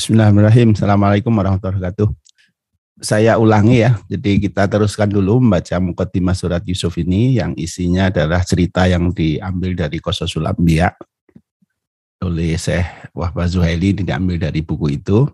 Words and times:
Bismillahirrahmanirrahim. 0.00 0.72
Assalamualaikum 0.72 1.28
warahmatullahi 1.28 1.76
wabarakatuh. 1.76 2.08
Saya 3.04 3.36
ulangi 3.36 3.84
ya, 3.84 4.00
jadi 4.08 4.40
kita 4.40 4.64
teruskan 4.64 5.12
dulu 5.12 5.44
membaca 5.44 5.76
Mukaddimah 5.76 6.32
Surat 6.32 6.64
Yusuf 6.64 6.96
ini 6.96 7.36
yang 7.36 7.52
isinya 7.52 8.08
adalah 8.08 8.40
cerita 8.40 8.88
yang 8.88 9.12
diambil 9.12 9.76
dari 9.76 10.00
Kososul 10.00 10.48
Ambiya 10.48 10.96
oleh 12.24 12.56
Syekh 12.56 13.12
Wahbah 13.12 13.44
Zuhaili 13.44 13.92
diambil 13.92 14.40
dari 14.40 14.64
buku 14.64 14.96
itu. 14.96 15.28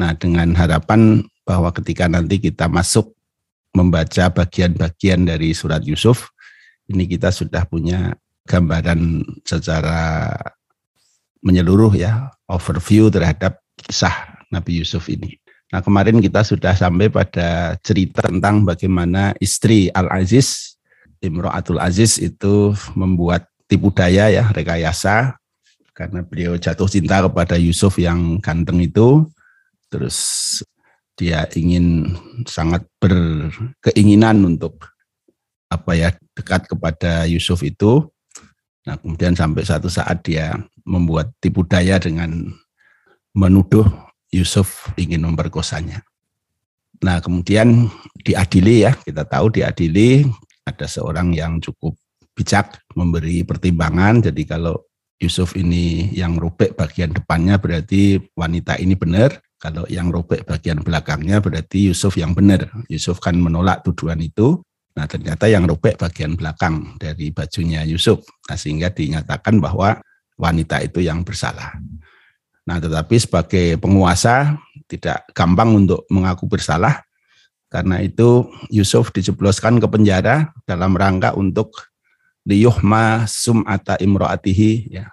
Nah 0.00 0.16
dengan 0.16 0.48
harapan 0.56 1.20
bahwa 1.44 1.68
ketika 1.76 2.08
nanti 2.08 2.40
kita 2.40 2.72
masuk 2.72 3.12
membaca 3.76 4.32
bagian-bagian 4.32 5.28
dari 5.28 5.52
surat 5.52 5.84
Yusuf, 5.84 6.32
ini 6.88 7.04
kita 7.04 7.28
sudah 7.28 7.68
punya 7.68 8.16
gambaran 8.48 9.28
secara 9.44 10.32
menyeluruh 11.44 11.92
ya, 11.92 12.32
overview 12.48 13.12
terhadap 13.12 13.60
kisah 13.86 14.42
Nabi 14.50 14.82
Yusuf 14.82 15.06
ini. 15.06 15.38
Nah 15.70 15.82
kemarin 15.82 16.18
kita 16.18 16.42
sudah 16.42 16.74
sampai 16.74 17.10
pada 17.10 17.78
cerita 17.82 18.26
tentang 18.26 18.66
bagaimana 18.66 19.34
istri 19.38 19.90
Al-Aziz, 19.94 20.78
Imro'atul 21.22 21.78
Aziz 21.78 22.18
itu 22.18 22.74
membuat 22.94 23.46
tipu 23.66 23.90
daya 23.90 24.30
ya, 24.30 24.46
rekayasa, 24.54 25.34
karena 25.96 26.22
beliau 26.22 26.54
jatuh 26.54 26.86
cinta 26.86 27.24
kepada 27.24 27.58
Yusuf 27.58 27.98
yang 27.98 28.38
ganteng 28.38 28.78
itu, 28.84 29.26
terus 29.90 30.18
dia 31.16 31.48
ingin 31.56 32.14
sangat 32.44 32.84
berkeinginan 33.00 34.44
untuk 34.44 34.92
apa 35.66 35.98
ya 35.98 36.14
dekat 36.36 36.68
kepada 36.70 37.26
Yusuf 37.26 37.64
itu. 37.66 38.06
Nah 38.86 38.94
kemudian 39.02 39.34
sampai 39.34 39.66
satu 39.66 39.90
saat 39.90 40.22
dia 40.22 40.54
membuat 40.86 41.34
tipu 41.42 41.66
daya 41.66 41.98
dengan 41.98 42.54
menuduh 43.36 43.84
Yusuf 44.32 44.90
ingin 44.96 45.22
memperkosanya. 45.28 46.00
Nah, 47.04 47.20
kemudian 47.20 47.92
diadili 48.24 48.88
ya, 48.88 48.96
kita 48.96 49.28
tahu 49.28 49.52
diadili 49.52 50.24
ada 50.64 50.88
seorang 50.88 51.36
yang 51.36 51.60
cukup 51.60 51.92
bijak 52.32 52.80
memberi 52.96 53.44
pertimbangan. 53.44 54.24
Jadi 54.24 54.42
kalau 54.48 54.80
Yusuf 55.20 55.56
ini 55.56 56.12
yang 56.12 56.36
robek 56.36 56.76
bagian 56.76 57.12
depannya 57.12 57.60
berarti 57.60 58.20
wanita 58.32 58.80
ini 58.80 58.96
benar. 58.96 59.40
Kalau 59.56 59.88
yang 59.88 60.12
robek 60.12 60.44
bagian 60.44 60.84
belakangnya 60.84 61.40
berarti 61.40 61.92
Yusuf 61.92 62.16
yang 62.20 62.36
benar. 62.36 62.68
Yusuf 62.92 63.20
kan 63.20 63.36
menolak 63.36 63.84
tuduhan 63.84 64.20
itu. 64.20 64.60
Nah 64.96 65.08
ternyata 65.08 65.48
yang 65.48 65.64
robek 65.64 65.96
bagian 65.96 66.36
belakang 66.36 66.96
dari 67.00 67.32
bajunya 67.32 67.84
Yusuf. 67.84 68.24
Nah, 68.48 68.56
sehingga 68.56 68.92
dinyatakan 68.92 69.60
bahwa 69.60 70.00
wanita 70.36 70.84
itu 70.84 71.00
yang 71.00 71.24
bersalah. 71.24 71.76
Nah, 72.66 72.82
tetapi 72.82 73.14
sebagai 73.22 73.78
penguasa 73.78 74.58
tidak 74.90 75.22
gampang 75.30 75.86
untuk 75.86 76.02
mengaku 76.10 76.50
bersalah. 76.50 77.06
Karena 77.70 78.02
itu 78.02 78.46
Yusuf 78.70 79.14
dijebloskan 79.14 79.78
ke 79.78 79.86
penjara 79.86 80.50
dalam 80.66 80.94
rangka 80.98 81.34
untuk 81.38 81.74
liyuhma 82.46 83.26
sum'ata 83.26 83.98
imro'atihi 84.02 84.70
ya. 84.90 85.06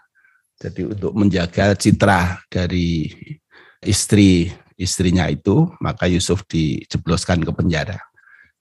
Jadi 0.58 0.98
untuk 0.98 1.14
menjaga 1.18 1.78
citra 1.78 2.42
dari 2.50 3.10
istri 3.84 4.50
istrinya 4.78 5.30
itu, 5.30 5.70
maka 5.82 6.10
Yusuf 6.10 6.46
dijebloskan 6.50 7.46
ke 7.46 7.52
penjara. 7.54 8.00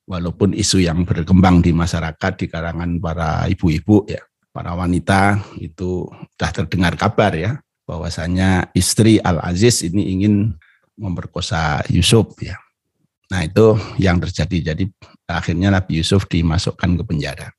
Walaupun 0.05 0.53
isu 0.53 0.83
yang 0.83 1.07
berkembang 1.07 1.63
di 1.63 1.71
masyarakat 1.73 2.33
di 2.37 2.47
kalangan 2.51 2.99
para 2.99 3.47
ibu-ibu 3.47 4.05
ya, 4.11 4.21
para 4.51 4.75
wanita 4.75 5.41
itu 5.63 6.11
sudah 6.11 6.51
terdengar 6.51 6.99
kabar 6.99 7.33
ya 7.39 7.63
bahwasanya 7.93 8.73
istri 8.73 9.21
Al 9.21 9.37
Aziz 9.45 9.85
ini 9.85 10.17
ingin 10.17 10.57
memperkosa 10.97 11.85
Yusuf 11.93 12.33
ya. 12.41 12.57
Nah 13.29 13.45
itu 13.45 13.77
yang 14.01 14.17
terjadi. 14.17 14.73
Jadi 14.73 14.85
akhirnya 15.29 15.69
Nabi 15.69 16.01
Yusuf 16.01 16.25
dimasukkan 16.25 16.97
ke 16.97 17.05
penjara. 17.05 17.53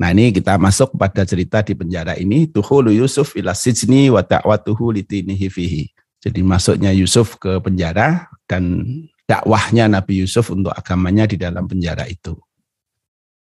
Nah 0.00 0.08
ini 0.10 0.32
kita 0.32 0.56
masuk 0.56 0.96
pada 0.96 1.28
cerita 1.28 1.60
di 1.60 1.76
penjara 1.76 2.16
ini. 2.16 2.48
Tuhulu 2.48 2.88
Yusuf 2.96 3.36
ila 3.36 3.52
sijni 3.52 4.08
wa 4.08 4.24
ta'watuhu 4.24 4.96
litinihi 4.96 5.52
fihi. 5.52 5.84
Jadi 6.24 6.40
masuknya 6.40 6.88
Yusuf 6.96 7.36
ke 7.36 7.60
penjara 7.60 8.32
dan 8.48 8.80
dakwahnya 9.28 9.92
Nabi 9.92 10.24
Yusuf 10.24 10.48
untuk 10.48 10.72
agamanya 10.72 11.28
di 11.28 11.36
dalam 11.36 11.68
penjara 11.68 12.08
itu. 12.08 12.36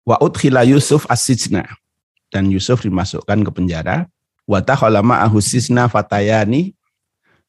Wa 0.09 0.17
udkhila 0.17 0.65
Yusuf 0.65 1.05
as 1.13 1.29
Dan 2.31 2.49
Yusuf 2.49 2.81
dimasukkan 2.81 3.45
ke 3.45 3.51
penjara 3.53 4.09
Watakholama 4.51 5.23
ahusisna 5.23 5.87
fatayani 5.87 6.75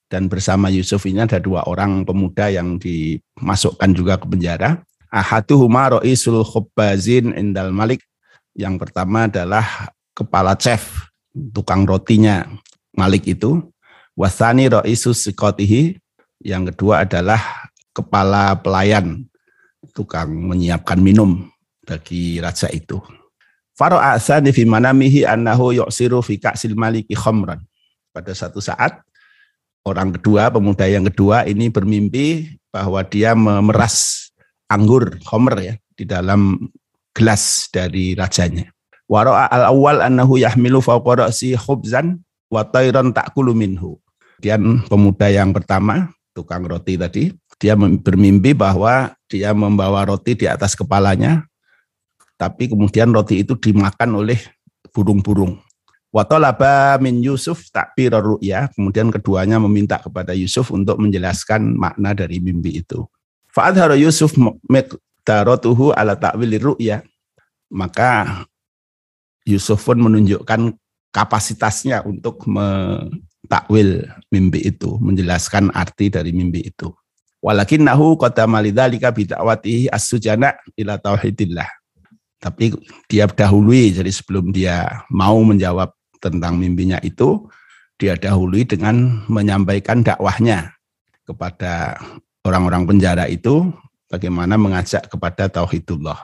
dan 0.05 0.29
bersama 0.29 0.69
Yusuf 0.69 1.09
ini 1.09 1.25
ada 1.25 1.41
dua 1.41 1.65
orang 1.65 2.05
pemuda 2.05 2.53
yang 2.53 2.77
dimasukkan 2.77 3.89
juga 3.97 4.21
ke 4.21 4.29
penjara. 4.29 4.85
Ahaduhuma 5.09 5.97
ro'isul 5.97 6.45
khubbazin 6.45 7.33
indal 7.33 7.73
malik. 7.73 8.05
Yang 8.53 8.85
pertama 8.85 9.25
adalah 9.25 9.89
kepala 10.13 10.53
chef, 10.53 11.09
tukang 11.33 11.89
rotinya 11.89 12.45
Malik 12.91 13.23
itu. 13.27 13.63
Wasani 14.13 14.67
ro'isus 14.67 15.23
sikotihi. 15.23 15.97
Yang 16.43 16.73
kedua 16.75 17.07
adalah 17.07 17.71
kepala 17.93 18.57
pelayan, 18.59 19.25
tukang 19.93 20.29
menyiapkan 20.29 20.97
minum 20.99 21.49
bagi 21.85 22.41
raja 22.41 22.67
itu. 22.69 22.97
Faro'a 23.75 24.19
asani 24.19 24.51
fi 24.51 24.67
manamihi 24.67 25.23
annahu 25.23 25.71
yu'siru 25.71 26.19
fi 26.19 26.37
ka'sil 26.37 26.75
maliki 26.75 27.15
khomran. 27.15 27.63
Pada 28.11 28.35
satu 28.35 28.59
saat, 28.59 28.99
orang 29.87 30.11
kedua, 30.19 30.51
pemuda 30.51 30.83
yang 30.85 31.07
kedua 31.07 31.47
ini 31.47 31.71
bermimpi 31.71 32.59
bahwa 32.71 32.99
dia 33.07 33.31
memeras 33.31 34.27
anggur 34.67 35.19
khomer 35.23 35.55
ya 35.59 35.73
di 35.95 36.03
dalam 36.03 36.59
gelas 37.15 37.67
dari 37.71 38.15
rajanya. 38.15 38.71
Waro'a 39.11 39.51
al-awwal 39.51 39.99
annahu 39.99 40.39
yahmilu 40.39 40.79
fawqa 40.79 41.27
ra'si 41.27 41.55
khubzan 41.59 42.23
wa 42.47 42.63
tayran 42.63 43.11
ta'kulu 43.11 43.51
minhu. 43.51 43.99
Kemudian 44.39 44.87
pemuda 44.87 45.27
yang 45.27 45.51
pertama, 45.51 46.09
tukang 46.31 46.63
roti 46.63 46.95
tadi, 46.95 47.29
dia 47.61 47.75
bermimpi 47.77 48.55
bahwa 48.55 49.13
dia 49.27 49.53
membawa 49.53 50.07
roti 50.07 50.33
di 50.33 50.49
atas 50.49 50.73
kepalanya, 50.73 51.45
tapi 52.41 52.73
kemudian 52.73 53.13
roti 53.13 53.45
itu 53.45 53.53
dimakan 53.53 54.25
oleh 54.25 54.41
burung-burung. 54.89 55.61
Watolaba 56.09 56.97
min 56.97 57.21
Yusuf 57.21 57.69
takbir 57.69 58.17
ru'ya. 58.17 58.73
Kemudian 58.73 59.13
keduanya 59.13 59.61
meminta 59.61 60.01
kepada 60.01 60.33
Yusuf 60.33 60.73
untuk 60.73 60.97
menjelaskan 60.97 61.77
makna 61.77 62.17
dari 62.17 62.41
mimpi 62.41 62.81
itu. 62.81 63.05
Fa'adhara 63.53 63.93
Yusuf 63.93 64.33
miqdaratuhu 64.65 65.93
ala 65.93 66.17
ta'wili 66.17 66.57
ru'ya. 66.57 67.05
Maka 67.69 68.41
Yusuf 69.45 69.85
pun 69.85 70.01
menunjukkan 70.01 70.73
kapasitasnya 71.13 72.01
untuk 72.09 72.41
mentakwil 72.49 74.09
mimpi 74.33 74.65
itu, 74.65 74.97
menjelaskan 74.97 75.69
arti 75.77 76.09
dari 76.09 76.33
mimpi 76.33 76.73
itu. 76.73 76.89
Walakin 77.39 77.85
nahu 77.85 78.17
kota 78.17 78.49
malidhalika 78.49 79.13
bida'watihi 79.13 79.93
as-sujana 79.93 80.57
ila 80.77 80.97
tauhidillah 80.97 81.80
tapi 82.41 82.73
dia 83.05 83.29
dahului 83.29 83.93
jadi 83.93 84.09
sebelum 84.09 84.49
dia 84.49 85.05
mau 85.13 85.37
menjawab 85.45 85.93
tentang 86.17 86.57
mimpinya 86.57 86.97
itu 87.05 87.45
dia 88.01 88.17
dahului 88.17 88.65
dengan 88.65 89.21
menyampaikan 89.29 90.01
dakwahnya 90.01 90.73
kepada 91.21 92.01
orang-orang 92.41 92.89
penjara 92.89 93.29
itu 93.29 93.69
bagaimana 94.09 94.57
mengajak 94.57 95.05
kepada 95.05 95.45
tauhidullah. 95.53 96.17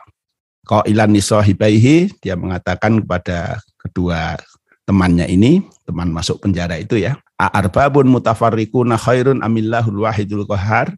ilan 0.90 1.14
nisohibaihi 1.14 2.18
dia 2.18 2.34
mengatakan 2.34 2.98
kepada 3.06 3.62
kedua 3.78 4.42
temannya 4.90 5.30
ini, 5.30 5.62
teman 5.86 6.10
masuk 6.10 6.42
penjara 6.42 6.82
itu 6.82 6.98
ya. 6.98 7.22
A'arbabun 7.38 8.10
mutafarriquna 8.10 8.98
khairun 8.98 9.46
amillahul 9.46 10.10
wahidul 10.10 10.50
qahar. 10.50 10.98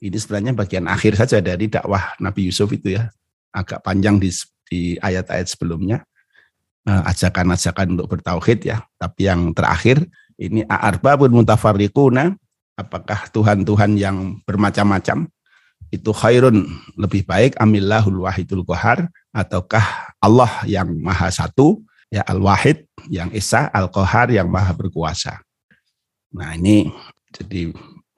Ini 0.00 0.16
sebenarnya 0.16 0.52
bagian 0.56 0.88
akhir 0.88 1.20
saja 1.20 1.44
dari 1.44 1.68
dakwah 1.68 2.16
Nabi 2.18 2.48
Yusuf 2.48 2.72
itu 2.72 2.96
ya 2.96 3.12
agak 3.56 3.80
panjang 3.80 4.20
di, 4.20 4.28
di 4.68 4.80
ayat-ayat 5.00 5.48
sebelumnya 5.48 6.04
uh, 6.84 7.02
ajakan-ajakan 7.08 7.96
untuk 7.96 8.18
bertauhid 8.18 8.68
ya. 8.68 8.84
Tapi 9.00 9.32
yang 9.32 9.56
terakhir 9.56 10.04
ini 10.36 10.68
arbabun 10.68 11.32
mutafarriquna 11.32 12.36
apakah 12.76 13.32
Tuhan-Tuhan 13.32 13.96
yang 13.96 14.44
bermacam-macam 14.44 15.24
itu 15.88 16.10
khairun 16.12 16.66
lebih 17.00 17.24
baik 17.24 17.56
amillahul 17.56 18.28
wahidul 18.28 18.66
qahar 18.68 19.08
ataukah 19.32 20.12
Allah 20.20 20.50
yang 20.68 20.92
maha 21.00 21.32
satu 21.32 21.80
ya 22.12 22.20
al-wahid 22.26 22.84
yang 23.08 23.32
esa 23.32 23.70
al-qahar 23.72 24.28
yang 24.28 24.50
maha 24.50 24.76
berkuasa. 24.76 25.40
Nah 26.36 26.52
ini 26.58 26.90
jadi 27.32 27.72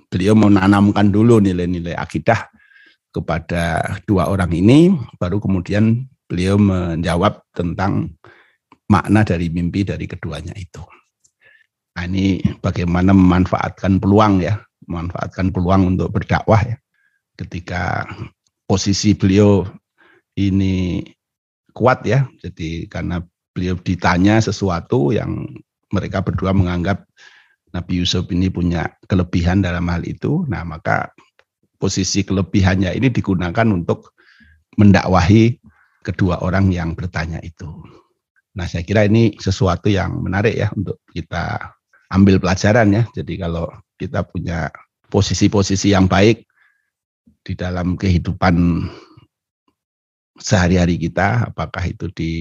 beliau 0.09 0.35
menanamkan 0.35 1.07
dulu 1.13 1.39
nilai-nilai 1.39 1.95
akidah 1.95 2.49
kepada 3.13 3.97
dua 4.05 4.29
orang 4.29 4.53
ini, 4.53 4.93
baru 5.17 5.41
kemudian 5.41 6.07
beliau 6.29 6.61
menjawab 6.61 7.41
tentang 7.57 8.13
makna 8.89 9.25
dari 9.25 9.49
mimpi 9.49 9.85
dari 9.85 10.05
keduanya 10.05 10.53
itu. 10.57 10.81
Nah, 11.97 12.05
ini 12.07 12.39
bagaimana 12.63 13.11
memanfaatkan 13.11 13.99
peluang 13.99 14.45
ya, 14.45 14.61
memanfaatkan 14.87 15.51
peluang 15.51 15.97
untuk 15.97 16.15
berdakwah 16.15 16.63
ya. 16.63 16.77
Ketika 17.39 18.07
posisi 18.69 19.15
beliau 19.15 19.67
ini 20.39 21.03
kuat 21.75 22.07
ya, 22.07 22.27
jadi 22.39 22.87
karena 22.87 23.23
beliau 23.51 23.75
ditanya 23.83 24.39
sesuatu 24.39 25.11
yang 25.11 25.47
mereka 25.91 26.23
berdua 26.23 26.55
menganggap 26.55 27.03
Nabi 27.75 28.01
Yusuf 28.01 28.31
ini 28.33 28.49
punya 28.49 28.89
kelebihan 29.11 29.61
dalam 29.61 29.85
hal 29.91 30.07
itu, 30.07 30.47
nah 30.49 30.65
maka 30.65 31.13
posisi 31.79 32.27
kelebihannya 32.27 32.93
ini 32.93 33.09
digunakan 33.09 33.67
untuk 33.71 34.19
mendakwahi 34.77 35.63
kedua 36.03 36.43
orang 36.43 36.71
yang 36.75 36.99
bertanya 36.99 37.39
itu. 37.41 37.71
Nah, 38.59 38.67
saya 38.67 38.83
kira 38.83 39.07
ini 39.07 39.39
sesuatu 39.39 39.87
yang 39.87 40.19
menarik 40.19 40.59
ya 40.59 40.69
untuk 40.75 40.99
kita 41.15 41.75
ambil 42.11 42.43
pelajaran 42.43 42.91
ya. 42.91 43.03
Jadi 43.15 43.39
kalau 43.39 43.71
kita 43.95 44.27
punya 44.27 44.67
posisi-posisi 45.07 45.95
yang 45.95 46.11
baik 46.11 46.43
di 47.47 47.55
dalam 47.55 47.95
kehidupan 47.95 48.87
sehari-hari 50.39 50.99
kita, 50.99 51.51
apakah 51.51 51.83
itu 51.87 52.07
di 52.15 52.33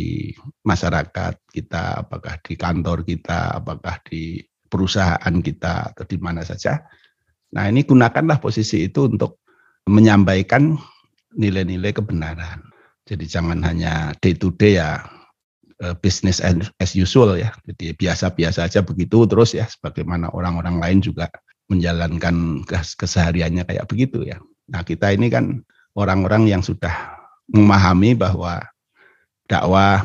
masyarakat 0.66 1.34
kita, 1.50 2.06
apakah 2.06 2.38
di 2.46 2.54
kantor 2.54 3.02
kita, 3.06 3.58
apakah 3.58 3.98
di 4.06 4.42
perusahaan 4.70 5.36
kita 5.42 5.96
atau 5.96 6.04
di 6.06 6.18
mana 6.22 6.46
saja. 6.46 6.78
Nah, 7.56 7.72
ini 7.72 7.88
gunakanlah 7.88 8.44
posisi 8.44 8.88
itu 8.88 9.08
untuk 9.08 9.40
menyampaikan 9.88 10.76
nilai-nilai 11.38 11.96
kebenaran. 11.96 12.60
Jadi 13.08 13.24
jangan 13.24 13.64
hanya 13.64 14.12
day 14.20 14.36
to 14.36 14.52
day 14.60 14.76
ya 14.76 15.00
eh, 15.80 15.96
business 16.04 16.44
as 16.44 16.92
usual 16.92 17.40
ya. 17.40 17.56
Jadi 17.64 17.96
biasa-biasa 17.96 18.68
aja 18.68 18.84
begitu 18.84 19.24
terus 19.30 19.56
ya 19.56 19.64
sebagaimana 19.64 20.28
orang-orang 20.36 20.84
lain 20.84 21.00
juga 21.00 21.32
menjalankan 21.72 22.68
kesehariannya 23.00 23.64
kayak 23.64 23.88
begitu 23.88 24.28
ya. 24.28 24.40
Nah, 24.68 24.84
kita 24.84 25.16
ini 25.16 25.32
kan 25.32 25.64
orang-orang 25.96 26.52
yang 26.52 26.60
sudah 26.60 26.92
memahami 27.48 28.12
bahwa 28.12 28.60
dakwah 29.48 30.04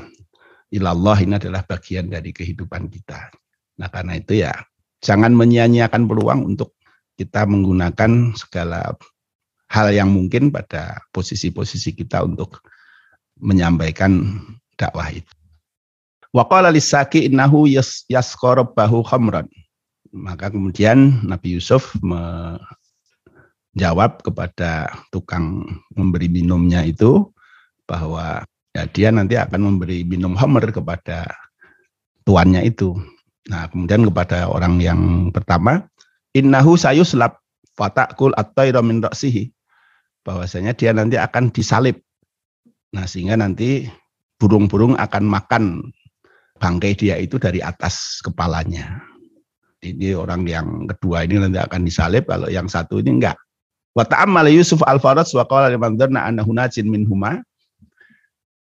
ilallah 0.71 1.19
ini 1.19 1.35
adalah 1.43 1.67
bagian 1.67 2.07
dari 2.07 2.31
kehidupan 2.31 2.87
kita. 2.87 3.35
Nah, 3.83 3.91
karena 3.91 4.15
itu 4.15 4.47
ya 4.47 4.55
jangan 5.03 5.35
menyia-nyiakan 5.35 6.07
peluang 6.07 6.47
untuk 6.47 6.79
kita 7.23 7.47
menggunakan 7.47 8.35
segala 8.35 8.99
hal 9.71 9.95
yang 9.95 10.11
mungkin 10.11 10.51
pada 10.51 10.99
posisi-posisi 11.15 11.95
kita 11.95 12.27
untuk 12.27 12.59
menyampaikan 13.39 14.43
dakwah 14.75 15.07
itu. 15.15 15.31
Wa 16.35 16.51
qala 16.51 16.75
lisaki 16.75 17.31
innahu 17.31 17.71
yasqarabahu 18.11 19.07
khamran. 19.07 19.47
Maka 20.13 20.51
kemudian 20.51 21.23
Nabi 21.25 21.57
Yusuf 21.57 21.95
menjawab 22.03 22.91
kepada 24.21 24.93
tukang 25.09 25.65
memberi 25.95 26.29
minumnya 26.29 26.85
itu 26.85 27.33
bahwa 27.89 28.45
ya 28.77 28.85
dia 28.91 29.09
nanti 29.09 29.41
akan 29.41 29.73
memberi 29.73 30.05
minum 30.05 30.37
khamr 30.37 30.69
kepada 30.69 31.31
tuannya 32.29 32.65
itu. 32.69 32.93
Nah, 33.49 33.67
kemudian 33.73 34.07
kepada 34.07 34.47
orang 34.47 34.79
yang 34.79 35.33
pertama, 35.35 35.89
innahu 36.37 36.77
sayuslab 36.77 37.37
fatakul 37.77 38.33
at-tayra 38.37 38.85
min 38.85 39.01
ra'sihi. 39.01 39.53
Bahwasanya 40.23 40.77
dia 40.79 40.95
nanti 40.95 41.19
akan 41.19 41.51
disalib 41.51 41.99
Nah, 42.93 43.09
sehingga 43.09 43.41
nanti 43.41 43.89
burung-burung 44.37 45.01
akan 45.01 45.25
makan 45.25 45.65
bangkai 46.61 46.93
dia 46.93 47.17
itu 47.17 47.41
dari 47.41 47.65
atas 47.65 48.21
kepalanya. 48.21 49.01
Ini 49.83 50.15
orang 50.15 50.47
yang 50.47 50.87
kedua 50.87 51.27
ini 51.27 51.41
nanti 51.41 51.59
akan 51.59 51.83
disalib, 51.83 52.29
kalau 52.29 52.47
yang 52.53 52.69
satu 52.69 53.03
ini 53.03 53.19
enggak. 53.19 53.41
Wa 53.97 54.07
ta'ammal 54.07 54.49
Yusuf 54.53 54.85
al-Farad 54.85 55.27
wa 55.35 55.45
qala 55.49 55.73
liman 55.73 55.99
annahu 55.99 56.53
najin 56.55 56.87
min 56.87 57.09
huma. 57.09 57.41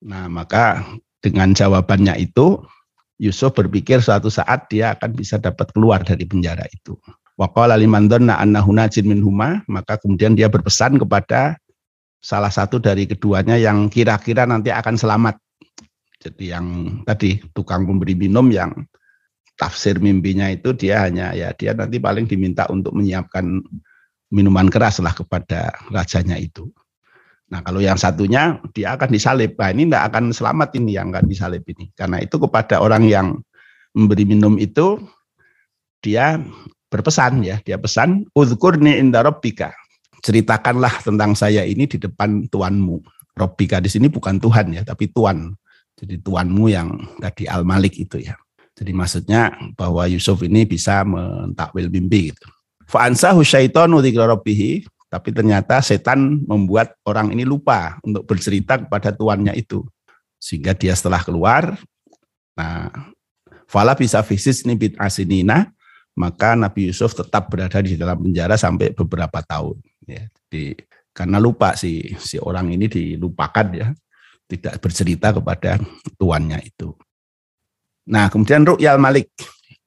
Nah, 0.00 0.30
maka 0.32 0.80
dengan 1.20 1.52
jawabannya 1.52 2.16
itu 2.22 2.64
Yusuf 3.20 3.52
berpikir 3.52 4.00
suatu 4.00 4.32
saat 4.32 4.72
dia 4.72 4.96
akan 4.96 5.12
bisa 5.12 5.36
dapat 5.36 5.68
keluar 5.76 6.00
dari 6.00 6.24
penjara 6.24 6.64
itu. 6.72 6.96
Wa 7.40 7.48
qala 7.48 7.80
liman 7.80 8.04
dhanna 8.04 8.36
annahu 8.36 8.76
najin 8.76 9.08
min 9.08 9.24
huma, 9.24 9.64
maka 9.64 9.96
kemudian 9.96 10.36
dia 10.36 10.52
berpesan 10.52 11.00
kepada 11.00 11.56
salah 12.20 12.52
satu 12.52 12.76
dari 12.76 13.08
keduanya 13.08 13.56
yang 13.56 13.88
kira-kira 13.88 14.44
nanti 14.44 14.68
akan 14.68 15.00
selamat. 15.00 15.40
Jadi 16.20 16.52
yang 16.52 17.00
tadi 17.08 17.40
tukang 17.56 17.88
pemberi 17.88 18.12
minum 18.12 18.52
yang 18.52 18.76
tafsir 19.56 19.96
mimpinya 19.96 20.52
itu 20.52 20.76
dia 20.76 21.08
hanya 21.08 21.32
ya 21.32 21.56
dia 21.56 21.72
nanti 21.72 21.96
paling 21.96 22.28
diminta 22.28 22.68
untuk 22.68 22.92
menyiapkan 22.92 23.64
minuman 24.28 24.68
keras 24.68 25.00
lah 25.00 25.16
kepada 25.16 25.72
rajanya 25.88 26.36
itu. 26.36 26.68
Nah 27.48 27.64
kalau 27.64 27.80
yang 27.80 27.96
satunya 27.96 28.60
dia 28.76 29.00
akan 29.00 29.08
disalib. 29.08 29.56
Nah 29.56 29.72
ini 29.72 29.88
tidak 29.88 30.12
akan 30.12 30.24
selamat 30.36 30.76
ini 30.76 31.00
yang 31.00 31.08
akan 31.08 31.24
disalib 31.24 31.64
ini. 31.72 31.88
Karena 31.96 32.20
itu 32.20 32.36
kepada 32.36 32.84
orang 32.84 33.08
yang 33.08 33.40
memberi 33.96 34.28
minum 34.28 34.60
itu 34.60 35.00
dia 36.04 36.36
berpesan 36.90 37.46
ya, 37.46 37.62
dia 37.62 37.78
pesan 37.78 38.26
uzkurni 38.34 38.98
inda 38.98 39.22
rabbika 39.22 39.70
ceritakanlah 40.20 41.00
tentang 41.00 41.32
saya 41.32 41.64
ini 41.64 41.88
di 41.88 41.96
depan 41.96 42.46
tuanmu. 42.48 43.00
Robika 43.34 43.80
di 43.80 43.88
sini 43.88 44.12
bukan 44.12 44.36
Tuhan 44.36 44.76
ya, 44.76 44.82
tapi 44.84 45.08
tuan. 45.08 45.56
Jadi 45.96 46.20
tuanmu 46.20 46.64
yang 46.68 46.96
tadi 47.20 47.48
Al 47.48 47.64
Malik 47.64 47.96
itu 47.96 48.20
ya. 48.20 48.36
Jadi 48.76 48.92
maksudnya 48.92 49.52
bahwa 49.76 50.08
Yusuf 50.08 50.40
ini 50.44 50.64
bisa 50.64 51.04
mentakwil 51.04 51.88
mimpi 51.92 52.32
gitu. 52.32 52.48
Fa'ansahu 52.88 53.44
syaitanu 53.44 54.00
rabbihi, 54.00 54.84
tapi 55.08 55.28
ternyata 55.32 55.80
setan 55.84 56.42
membuat 56.48 56.96
orang 57.04 57.32
ini 57.32 57.44
lupa 57.44 58.00
untuk 58.04 58.24
bercerita 58.24 58.80
kepada 58.80 59.12
tuannya 59.12 59.52
itu. 59.56 59.84
Sehingga 60.40 60.72
dia 60.72 60.96
setelah 60.96 61.20
keluar, 61.20 61.76
nah, 62.56 62.88
fala 63.68 63.92
bisa 63.92 64.24
fisis 64.24 64.64
nibit 64.64 64.96
asinina, 64.96 65.68
maka 66.20 66.52
Nabi 66.52 66.92
Yusuf 66.92 67.16
tetap 67.16 67.48
berada 67.48 67.80
di 67.80 67.96
dalam 67.96 68.20
penjara 68.20 68.60
sampai 68.60 68.92
beberapa 68.92 69.40
tahun 69.40 69.80
ya. 70.04 70.28
Di 70.52 70.76
karena 71.16 71.40
lupa 71.40 71.72
si 71.80 72.12
si 72.20 72.36
orang 72.36 72.68
ini 72.76 72.84
dilupakan 72.84 73.66
ya. 73.72 73.88
Tidak 74.50 74.82
bercerita 74.82 75.30
kepada 75.32 75.78
tuannya 76.18 76.60
itu. 76.60 76.92
Nah 78.12 78.28
kemudian 78.28 78.68
Ru'yal 78.68 79.00
Malik. 79.00 79.32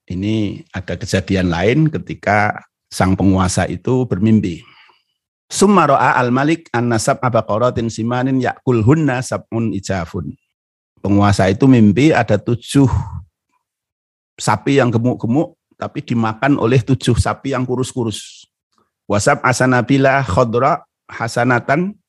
Ini 0.03 0.63
ada 0.75 1.00
kejadian 1.00 1.47
lain 1.47 1.88
ketika 1.88 2.63
sang 2.91 3.15
penguasa 3.15 3.63
itu 3.71 4.03
bermimpi. 4.03 4.59
Summa 5.47 5.86
ro'a 5.86 6.17
al-malik 6.17 6.65
an-nasab 6.74 7.22
abaqaratin 7.22 7.86
simanin 7.86 8.41
yakulhunna 8.41 9.22
sab'un 9.22 9.69
ijafun. 9.72 10.34
Penguasa 11.00 11.46
itu 11.48 11.69
mimpi 11.69 12.10
ada 12.10 12.36
tujuh 12.41 12.89
sapi 14.39 14.81
yang 14.81 14.89
gemuk-gemuk 14.89 15.53
tapi 15.84 16.00
dimakan 16.00 16.56
oleh 16.56 16.80
tujuh 16.80 17.20
sapi 17.20 17.52
yang 17.52 17.68
kurus-kurus. 17.68 18.48
Wasab 19.04 19.44
asanabila 19.44 20.24
khodra 20.24 20.88
hasanatan 21.12 22.00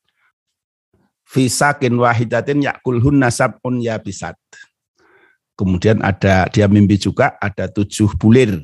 fisakin 1.27 1.99
wahidatin 1.99 2.63
yakulhun 2.63 3.19
nasabun 3.19 3.83
yabisat. 3.83 4.39
Kemudian 5.59 5.99
ada 5.99 6.47
dia 6.47 6.71
mimpi 6.71 6.95
juga 6.95 7.35
ada 7.43 7.67
tujuh 7.67 8.15
bulir 8.15 8.63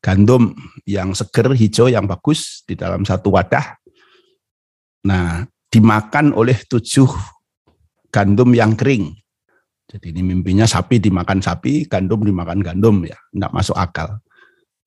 gandum 0.00 0.56
yang 0.88 1.12
seger 1.12 1.52
hijau 1.52 1.92
yang 1.92 2.08
bagus 2.08 2.64
di 2.64 2.72
dalam 2.72 3.04
satu 3.04 3.36
wadah. 3.36 3.76
Nah, 5.04 5.44
dimakan 5.68 6.32
oleh 6.32 6.56
tujuh 6.64 7.08
gandum 8.08 8.56
yang 8.56 8.72
kering. 8.72 9.12
Jadi 9.90 10.16
ini 10.16 10.22
mimpinya 10.22 10.64
sapi 10.64 11.02
dimakan 11.02 11.44
sapi, 11.44 11.84
gandum 11.84 12.24
dimakan 12.24 12.64
gandum 12.64 13.04
ya, 13.04 13.16
tidak 13.32 13.52
masuk 13.52 13.76
akal. 13.76 14.22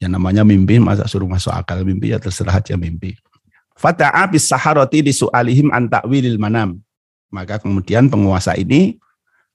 Yang 0.03 0.19
namanya 0.19 0.43
mimpi, 0.43 0.83
masa 0.83 1.07
suruh 1.07 1.31
masuk 1.31 1.55
akal 1.55 1.79
mimpi, 1.87 2.11
ya 2.11 2.19
terserah 2.19 2.59
aja 2.59 2.75
mimpi. 2.75 3.15
Fata'a 3.79 4.27
bis 4.27 4.51
saharati 4.51 4.99
li 4.99 5.15
su'alihim 5.15 5.71
an 5.71 5.87
ta'wilil 5.87 6.35
manam. 6.35 6.83
Maka 7.31 7.63
kemudian 7.63 8.11
penguasa 8.11 8.51
ini 8.59 8.99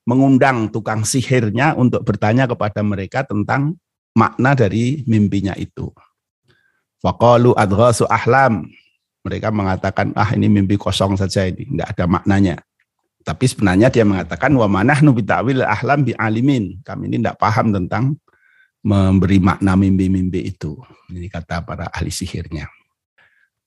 mengundang 0.09 0.73
tukang 0.73 1.05
sihirnya 1.05 1.76
untuk 1.76 2.00
bertanya 2.00 2.49
kepada 2.49 2.81
mereka 2.81 3.28
tentang 3.28 3.76
makna 4.17 4.57
dari 4.57 5.05
mimpinya 5.05 5.52
itu. 5.52 5.93
Faqalu 7.05 7.52
adghasu 7.52 8.09
ahlam. 8.09 8.64
Mereka 9.28 9.52
mengatakan, 9.52 10.17
ah 10.17 10.33
ini 10.33 10.49
mimpi 10.49 10.81
kosong 10.81 11.12
saja 11.21 11.45
ini, 11.45 11.69
enggak 11.69 11.93
ada 11.93 12.05
maknanya. 12.09 12.57
Tapi 13.21 13.45
sebenarnya 13.45 13.93
dia 13.93 14.09
mengatakan, 14.09 14.57
wa 14.57 14.64
manahnu 14.64 15.12
bita'wil 15.12 15.61
ahlam 15.61 16.09
bi 16.09 16.17
alimin. 16.17 16.81
Kami 16.81 17.12
ini 17.12 17.21
tidak 17.21 17.37
paham 17.37 17.76
tentang 17.76 18.17
memberi 18.82 19.38
makna 19.42 19.75
mimpi-mimpi 19.75 20.54
itu. 20.54 20.78
Ini 21.11 21.28
kata 21.30 21.64
para 21.64 21.90
ahli 21.90 22.12
sihirnya. 22.12 22.70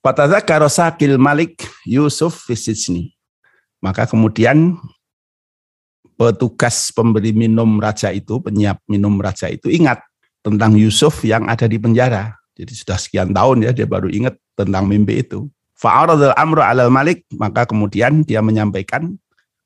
Fatadzakara 0.02 0.66
sakil 0.66 1.22
malik 1.22 1.62
Yusuf 1.86 2.50
fisitsni. 2.50 3.14
Maka 3.82 4.06
kemudian 4.06 4.78
petugas 6.18 6.94
pemberi 6.94 7.34
minum 7.34 7.82
raja 7.82 8.14
itu, 8.14 8.38
penyiap 8.38 8.78
minum 8.86 9.18
raja 9.18 9.50
itu 9.50 9.74
ingat 9.74 10.02
tentang 10.46 10.78
Yusuf 10.78 11.26
yang 11.26 11.50
ada 11.50 11.66
di 11.66 11.82
penjara. 11.82 12.38
Jadi 12.54 12.74
sudah 12.78 12.98
sekian 12.98 13.34
tahun 13.34 13.66
ya 13.66 13.72
dia 13.74 13.90
baru 13.90 14.10
ingat 14.10 14.38
tentang 14.54 14.86
mimpi 14.86 15.26
itu. 15.26 15.50
Fa'aradul 15.82 16.38
amru 16.38 16.62
alal 16.62 16.94
malik, 16.94 17.26
maka 17.34 17.66
kemudian 17.66 18.22
dia 18.22 18.38
menyampaikan 18.46 19.18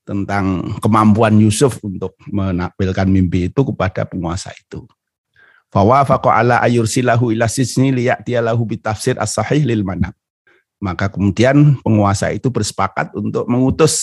tentang 0.08 0.64
kemampuan 0.80 1.36
Yusuf 1.36 1.75
untuk 1.84 2.16
menampilkan 2.32 3.08
mimpi 3.10 3.52
itu 3.52 3.62
kepada 3.68 4.08
penguasa 4.08 4.56
itu. 4.56 4.88
Fawafaqa 5.75 6.39
ala 6.39 6.63
ayursilahu 6.63 7.36
ila 7.36 7.51
sisni 7.51 7.91
liya'tiya 7.91 8.39
lahu 8.39 8.63
bitafsir 8.63 9.20
as-sahih 9.20 9.60
lil 9.67 9.84
manam. 9.84 10.15
Maka 10.79 11.12
kemudian 11.12 11.75
penguasa 11.84 12.32
itu 12.32 12.48
bersepakat 12.48 13.12
untuk 13.12 13.44
mengutus 13.51 14.00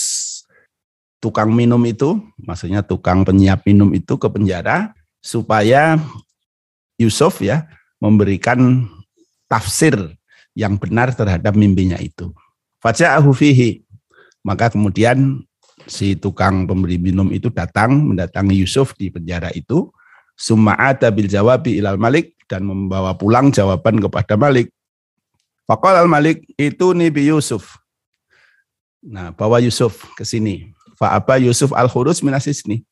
tukang 1.17 1.49
minum 1.49 1.81
itu, 1.81 2.21
maksudnya 2.37 2.85
tukang 2.85 3.25
penyiap 3.25 3.65
minum 3.65 3.89
itu 3.89 4.13
ke 4.21 4.29
penjara 4.29 4.93
supaya 5.17 5.97
Yusuf 7.01 7.41
ya 7.41 7.65
memberikan 7.97 8.85
tafsir 9.49 9.97
yang 10.53 10.77
benar 10.77 11.09
terhadap 11.17 11.57
mimpinya 11.57 11.97
itu. 11.97 12.29
Faja'ahu 12.85 13.33
fihi. 13.33 13.81
Maka 14.45 14.69
kemudian 14.69 15.41
si 15.89 16.13
tukang 16.13 16.69
pemberi 16.69 17.01
minum 17.01 17.33
itu 17.33 17.49
datang 17.49 18.13
mendatangi 18.13 18.61
Yusuf 18.61 18.93
di 18.93 19.09
penjara 19.09 19.49
itu. 19.57 19.89
Summa'ata 20.33 21.13
bil 21.13 21.29
jawabi 21.29 21.77
ilal 21.77 22.01
malik 22.01 22.33
dan 22.49 22.67
membawa 22.67 23.15
pulang 23.17 23.49
jawaban 23.49 23.97
kepada 23.97 24.37
Malik. 24.37 24.69
Fakal 25.63 25.95
al 25.95 26.11
Malik 26.11 26.43
itu 26.59 26.91
Nabi 26.91 27.31
Yusuf. 27.31 27.79
Nah, 29.03 29.31
bawa 29.31 29.63
Yusuf 29.63 30.11
ke 30.15 30.27
sini. 30.27 30.71
Fa'aba 30.99 31.39
Yusuf 31.39 31.71
al 31.71 31.87
khurus 31.87 32.21
minasis 32.21 32.67
nih. 32.67 32.83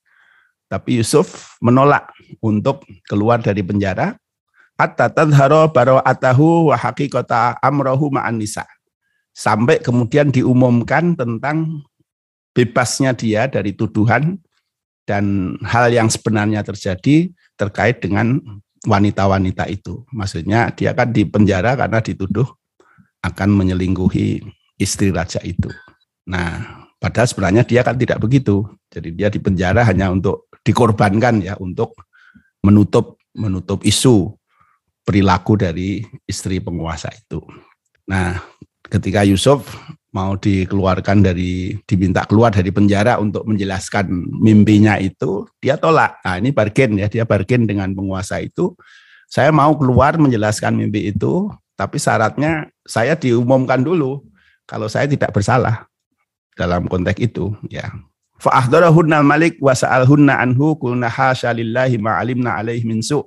Tapi 0.72 1.04
Yusuf 1.04 1.60
menolak 1.60 2.08
untuk 2.40 2.88
keluar 3.12 3.44
dari 3.44 3.60
penjara 3.60 4.16
hatta 4.80 5.12
tadhara 5.12 5.68
bara'atahu 5.68 6.72
wa 6.72 6.76
haqiqata 6.80 7.60
amrahu 7.60 8.08
ma'an 8.10 8.40
nisa. 8.40 8.64
Sampai 9.36 9.84
kemudian 9.84 10.32
diumumkan 10.32 11.16
tentang 11.16 11.86
bebasnya 12.52 13.14
dia 13.16 13.48
dari 13.48 13.76
tuduhan 13.76 14.40
dan 15.06 15.56
hal 15.66 15.90
yang 15.92 16.08
sebenarnya 16.08 16.62
terjadi 16.62 17.30
terkait 17.58 18.02
dengan 18.02 18.38
wanita-wanita 18.86 19.70
itu. 19.70 20.06
Maksudnya 20.14 20.74
dia 20.74 20.94
kan 20.98 21.14
di 21.14 21.26
penjara 21.26 21.78
karena 21.78 22.02
dituduh 22.02 22.48
akan 23.22 23.50
menyelingkuhi 23.54 24.42
istri 24.82 25.14
raja 25.14 25.38
itu. 25.46 25.70
Nah, 26.26 26.86
padahal 26.98 27.30
sebenarnya 27.30 27.64
dia 27.66 27.86
kan 27.86 27.98
tidak 27.98 28.18
begitu. 28.18 28.66
Jadi 28.90 29.14
dia 29.14 29.30
di 29.30 29.38
penjara 29.38 29.86
hanya 29.86 30.10
untuk 30.10 30.50
dikorbankan 30.66 31.42
ya 31.42 31.54
untuk 31.58 31.98
menutup 32.62 33.18
menutup 33.34 33.82
isu 33.86 34.38
perilaku 35.02 35.58
dari 35.58 36.06
istri 36.30 36.62
penguasa 36.62 37.10
itu. 37.14 37.42
Nah, 38.06 38.38
ketika 38.86 39.26
Yusuf 39.26 39.66
mau 40.12 40.36
dikeluarkan 40.36 41.24
dari 41.24 41.80
diminta 41.88 42.28
keluar 42.28 42.52
dari 42.52 42.68
penjara 42.72 43.20
untuk 43.20 43.48
menjelaskan 43.48 44.12
mimpinya 44.44 45.00
itu, 45.00 45.48
dia 45.64 45.80
tolak. 45.80 46.20
Nah, 46.24 46.36
ini 46.40 46.52
bargain 46.52 46.92
ya, 47.00 47.08
dia 47.08 47.24
bargain 47.24 47.64
dengan 47.64 47.92
penguasa 47.96 48.44
itu. 48.44 48.76
Saya 49.32 49.56
mau 49.56 49.72
keluar 49.80 50.20
menjelaskan 50.20 50.76
mimpi 50.76 51.16
itu, 51.16 51.48
tapi 51.80 51.96
syaratnya 51.96 52.68
saya 52.84 53.16
diumumkan 53.16 53.80
dulu 53.80 54.22
kalau 54.68 54.92
saya 54.92 55.08
tidak 55.08 55.32
bersalah 55.32 55.88
dalam 56.54 56.86
konteks 56.86 57.18
itu 57.24 57.56
ya 57.72 57.90
Fa'ahdarahunna 58.42 59.22
malik 59.22 59.62
wa 59.62 59.70
sa'alhunna 59.70 60.42
anhu 60.42 60.74
kulna 60.74 61.14
hasya 61.14 61.54
lillahi 61.54 62.02
ma'alimna 62.02 62.58
alaihi 62.58 62.90
min 62.90 63.06
su. 63.06 63.22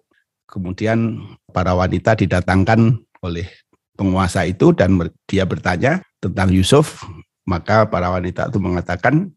Kemudian 0.51 1.23
para 1.55 1.71
wanita 1.71 2.19
didatangkan 2.19 2.99
oleh 3.23 3.47
penguasa 3.95 4.43
itu 4.43 4.75
dan 4.75 4.99
dia 5.31 5.47
bertanya 5.47 6.03
tentang 6.25 6.49
Yusuf. 6.51 7.05
Maka 7.45 7.85
para 7.85 8.09
wanita 8.09 8.49
itu 8.49 8.57
mengatakan, 8.57 9.29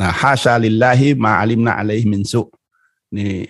nah 0.00 0.08
hasya 0.08 0.56
lillahi 0.56 1.12
ma'alimna 1.12 1.76
alaihi 1.76 2.08
min 2.08 2.24
su. 2.24 2.48
Ini 3.12 3.46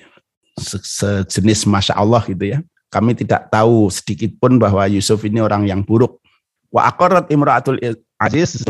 sejenis 0.59 1.66
Masya 1.66 1.95
Allah 1.95 2.23
gitu 2.26 2.59
ya. 2.59 2.59
Kami 2.90 3.14
tidak 3.14 3.50
tahu 3.50 3.90
sedikit 3.90 4.35
pun 4.38 4.59
bahwa 4.59 4.87
Yusuf 4.87 5.23
ini 5.26 5.43
orang 5.43 5.66
yang 5.66 5.83
buruk. 5.83 6.23
Wa 6.71 6.90
akorat 6.90 7.31
imra'atul 7.31 7.78
aziz 8.19 8.62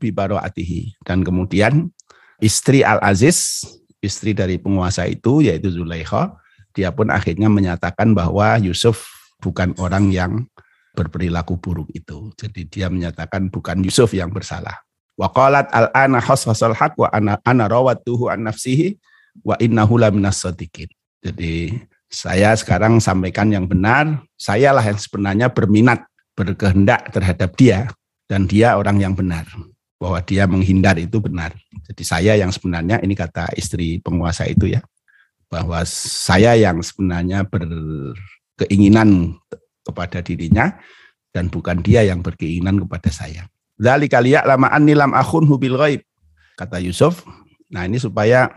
bi 0.00 0.10
Dan 1.04 1.18
kemudian 1.24 1.92
istri 2.40 2.80
Al-Aziz, 2.84 3.64
istri 4.00 4.32
dari 4.32 4.56
penguasa 4.56 5.04
itu 5.04 5.44
yaitu 5.44 5.72
Zulaikha, 5.72 6.36
dia 6.72 6.92
pun 6.92 7.08
akhirnya 7.12 7.48
menyatakan 7.48 8.12
bahwa 8.16 8.56
Yusuf 8.60 9.08
bukan 9.40 9.74
orang 9.80 10.12
yang 10.12 10.32
berperilaku 10.98 11.54
buruk 11.62 11.88
itu. 11.94 12.34
Jadi 12.34 12.66
dia 12.66 12.90
menyatakan 12.90 13.46
bukan 13.46 13.78
Yusuf 13.86 14.10
yang 14.10 14.34
bersalah. 14.34 14.82
Wa 15.14 15.30
qalat 15.30 15.70
al-ana 15.70 16.18
hasasal 16.18 16.74
haq 16.74 16.98
wa 16.98 17.06
ana 17.14 17.38
ana 17.46 17.70
rawatuhu 17.70 18.26
an 18.26 18.50
nafsihi 18.50 18.98
wa 19.46 19.54
innahu 19.62 20.02
laminas 20.02 20.42
Jadi 21.22 21.78
saya 22.10 22.54
sekarang 22.58 22.98
sampaikan 22.98 23.54
yang 23.54 23.70
benar, 23.70 24.26
sayalah 24.34 24.82
yang 24.82 24.98
sebenarnya 24.98 25.46
berminat, 25.54 26.02
berkehendak 26.34 27.14
terhadap 27.14 27.54
dia 27.54 27.86
dan 28.26 28.50
dia 28.50 28.74
orang 28.74 28.98
yang 28.98 29.14
benar 29.14 29.46
bahwa 29.98 30.22
dia 30.22 30.46
menghindar 30.46 30.94
itu 30.98 31.18
benar. 31.18 31.54
Jadi 31.90 32.02
saya 32.06 32.32
yang 32.38 32.54
sebenarnya 32.54 33.02
ini 33.02 33.18
kata 33.18 33.50
istri 33.58 33.98
penguasa 33.98 34.46
itu 34.46 34.70
ya, 34.70 34.80
bahwa 35.50 35.82
saya 35.88 36.54
yang 36.54 36.78
sebenarnya 36.78 37.42
berkeinginan 37.44 39.34
kepada 39.88 40.20
dirinya 40.20 40.76
dan 41.32 41.48
bukan 41.48 41.80
dia 41.80 42.04
yang 42.04 42.20
berkeinginan 42.20 42.84
kepada 42.84 43.08
saya. 43.08 43.48
Dari 43.78 44.10
kaliyak 44.10 44.44
lama 44.44 44.68
anilam 44.68 45.16
akun 45.16 45.48
hubil 45.48 45.80
ghaib 45.80 46.04
kata 46.60 46.82
Yusuf. 46.84 47.24
Nah 47.72 47.88
ini 47.88 47.96
supaya 47.96 48.52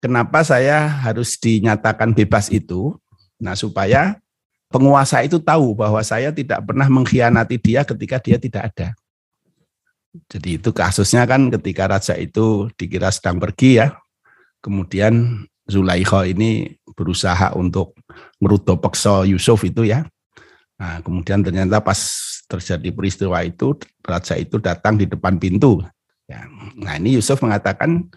kenapa 0.00 0.40
saya 0.40 0.88
harus 0.88 1.36
dinyatakan 1.36 2.16
bebas 2.16 2.48
itu? 2.48 2.96
Nah 3.36 3.52
supaya 3.58 4.16
penguasa 4.70 5.20
itu 5.26 5.42
tahu 5.42 5.74
bahwa 5.74 6.02
saya 6.06 6.30
tidak 6.30 6.62
pernah 6.66 6.86
mengkhianati 6.86 7.58
dia 7.60 7.82
ketika 7.82 8.16
dia 8.22 8.38
tidak 8.38 8.72
ada. 8.72 8.88
Jadi 10.30 10.62
itu 10.62 10.70
kasusnya 10.70 11.26
kan 11.26 11.50
ketika 11.50 11.90
raja 11.90 12.14
itu 12.14 12.70
dikira 12.78 13.10
sedang 13.10 13.42
pergi 13.42 13.82
ya, 13.82 13.98
kemudian 14.62 15.42
Zulaikha 15.66 16.28
ini 16.28 16.78
berusaha 16.94 17.56
untuk 17.58 17.98
merudo 18.38 18.78
peksa 18.78 19.26
Yusuf 19.26 19.66
itu 19.66 19.82
ya. 19.82 20.06
Nah, 20.74 20.98
kemudian 21.00 21.40
ternyata 21.40 21.78
pas 21.78 21.98
terjadi 22.50 22.90
peristiwa 22.90 23.38
itu, 23.46 23.78
raja 24.02 24.34
itu 24.34 24.58
datang 24.58 24.98
di 24.98 25.06
depan 25.06 25.38
pintu. 25.38 25.80
Ya. 26.26 26.48
Nah, 26.74 26.98
ini 26.98 27.14
Yusuf 27.14 27.38
mengatakan, 27.40 28.10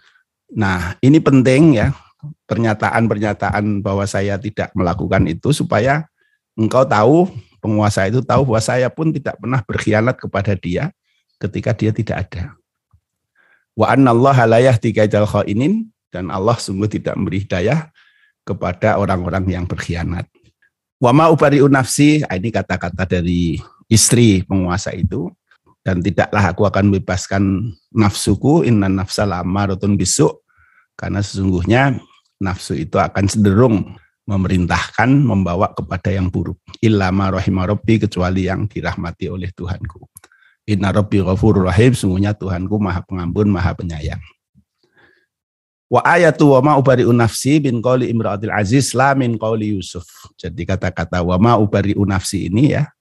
nah 0.50 0.98
ini 1.04 1.22
penting 1.22 1.78
ya, 1.78 1.94
pernyataan-pernyataan 2.50 3.86
bahwa 3.86 4.04
saya 4.10 4.42
tidak 4.42 4.74
melakukan 4.74 5.28
itu 5.30 5.54
supaya 5.54 6.10
engkau 6.58 6.82
tahu, 6.84 7.30
penguasa 7.62 8.10
itu 8.10 8.26
tahu 8.26 8.48
bahwa 8.48 8.62
saya 8.64 8.90
pun 8.90 9.14
tidak 9.14 9.38
pernah 9.38 9.62
berkhianat 9.62 10.16
kepada 10.18 10.58
dia, 10.58 10.90
ketika 11.38 11.72
dia 11.78 11.94
tidak 11.94 12.18
ada. 12.28 12.58
Wa 13.78 13.94
annallaha 13.94 14.50
la 14.50 14.58
yahdi 14.58 14.90
dan 16.10 16.34
Allah 16.34 16.58
sungguh 16.58 16.90
tidak 16.90 17.14
memberi 17.14 17.46
hidayah 17.46 17.94
kepada 18.48 18.98
orang-orang 18.98 19.46
yang 19.46 19.66
berkhianat. 19.70 20.26
Wa 20.98 21.14
ma 21.14 21.30
ubari'u 21.30 21.70
nafsi, 21.70 22.26
ah, 22.26 22.34
ini 22.34 22.50
kata-kata 22.50 23.06
dari 23.06 23.62
istri 23.86 24.42
penguasa 24.44 24.92
itu 24.94 25.30
dan 25.86 26.04
tidaklah 26.04 26.52
aku 26.52 26.68
akan 26.68 26.92
membebaskan 26.92 27.44
nafsuku 27.96 28.68
inna 28.68 28.92
nafsa 28.92 29.24
lamaratun 29.24 29.96
bisu 29.96 30.28
karena 31.00 31.24
sesungguhnya 31.24 31.96
nafsu 32.44 32.76
itu 32.76 33.00
akan 33.00 33.24
cenderung 33.30 33.96
memerintahkan 34.28 35.08
membawa 35.08 35.72
kepada 35.72 36.12
yang 36.12 36.28
buruk 36.28 36.60
illa 36.84 37.08
ma 37.16 37.32
kecuali 37.32 38.52
yang 38.52 38.68
dirahmati 38.68 39.32
oleh 39.32 39.48
Tuhanku. 39.56 40.04
Inna 40.68 40.92
rabbi 40.92 41.24
rahim, 41.24 41.96
sungguhnya 41.96 42.36
Tuhanku 42.36 42.76
maha 42.76 43.00
pengampun, 43.08 43.48
maha 43.48 43.72
penyayang. 43.72 44.20
Wa 45.88 46.04
ayatu 46.04 46.52
wa 46.52 46.60
ma 46.60 46.74
ubari 46.76 47.08
nafsi 47.08 47.64
bin 47.64 47.80
qawli 47.80 48.12
imra'atil 48.12 48.52
aziz 48.52 48.92
la 48.92 49.16
min 49.16 49.40
qawli 49.40 49.72
Yusuf. 49.72 50.04
Jadi 50.36 50.68
kata-kata 50.68 51.24
wa 51.24 51.40
ma 51.40 51.56
ubari 51.56 51.96
nafsi 51.96 52.52
ini 52.52 52.76
ya, 52.76 52.92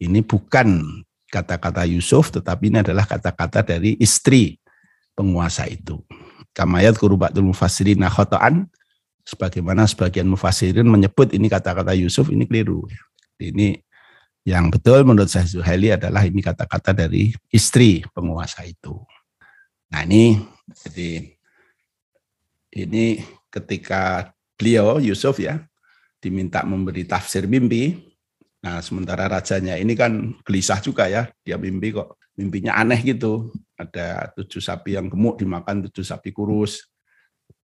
ini 0.00 0.24
bukan 0.24 0.80
kata-kata 1.28 1.84
Yusuf, 1.84 2.32
tetapi 2.32 2.72
ini 2.72 2.80
adalah 2.80 3.04
kata-kata 3.04 3.60
dari 3.60 4.00
istri 4.00 4.56
penguasa 5.12 5.68
itu. 5.68 6.00
Kamayat 6.56 6.96
kurubatul 6.96 7.52
mufassirin 7.52 8.00
khotoan, 8.08 8.64
sebagaimana 9.28 9.84
sebagian 9.84 10.28
mufassirin 10.28 10.88
menyebut 10.88 11.36
ini 11.36 11.52
kata-kata 11.52 11.92
Yusuf, 11.92 12.32
ini 12.32 12.48
keliru. 12.48 12.88
Ini 13.36 13.76
yang 14.48 14.72
betul 14.72 15.04
menurut 15.06 15.30
saya 15.30 15.46
Zuhaili 15.46 15.94
adalah 15.94 16.24
ini 16.24 16.40
kata-kata 16.40 16.96
dari 16.96 17.30
istri 17.52 18.02
penguasa 18.10 18.64
itu. 18.66 18.98
Nah 19.92 20.02
ini 20.08 20.40
jadi 20.88 21.36
ini 22.72 23.20
ketika 23.52 24.32
beliau 24.56 24.98
Yusuf 24.98 25.38
ya 25.38 25.60
diminta 26.22 26.64
memberi 26.64 27.04
tafsir 27.04 27.44
mimpi, 27.44 28.12
Nah, 28.62 28.78
sementara 28.78 29.26
rajanya 29.26 29.74
ini 29.74 29.98
kan 29.98 30.38
gelisah 30.46 30.78
juga 30.78 31.10
ya, 31.10 31.26
dia 31.42 31.58
mimpi 31.58 31.90
kok 31.90 32.14
mimpinya 32.38 32.78
aneh 32.78 33.02
gitu. 33.02 33.50
Ada 33.74 34.30
tujuh 34.38 34.62
sapi 34.62 34.94
yang 34.94 35.10
gemuk 35.10 35.42
dimakan 35.42 35.90
tujuh 35.90 36.06
sapi 36.06 36.30
kurus, 36.30 36.86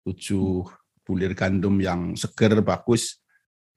tujuh 0.01 0.65
bulir 1.05 1.37
gandum 1.37 1.77
yang 1.77 2.17
seger 2.17 2.65
bagus 2.65 3.21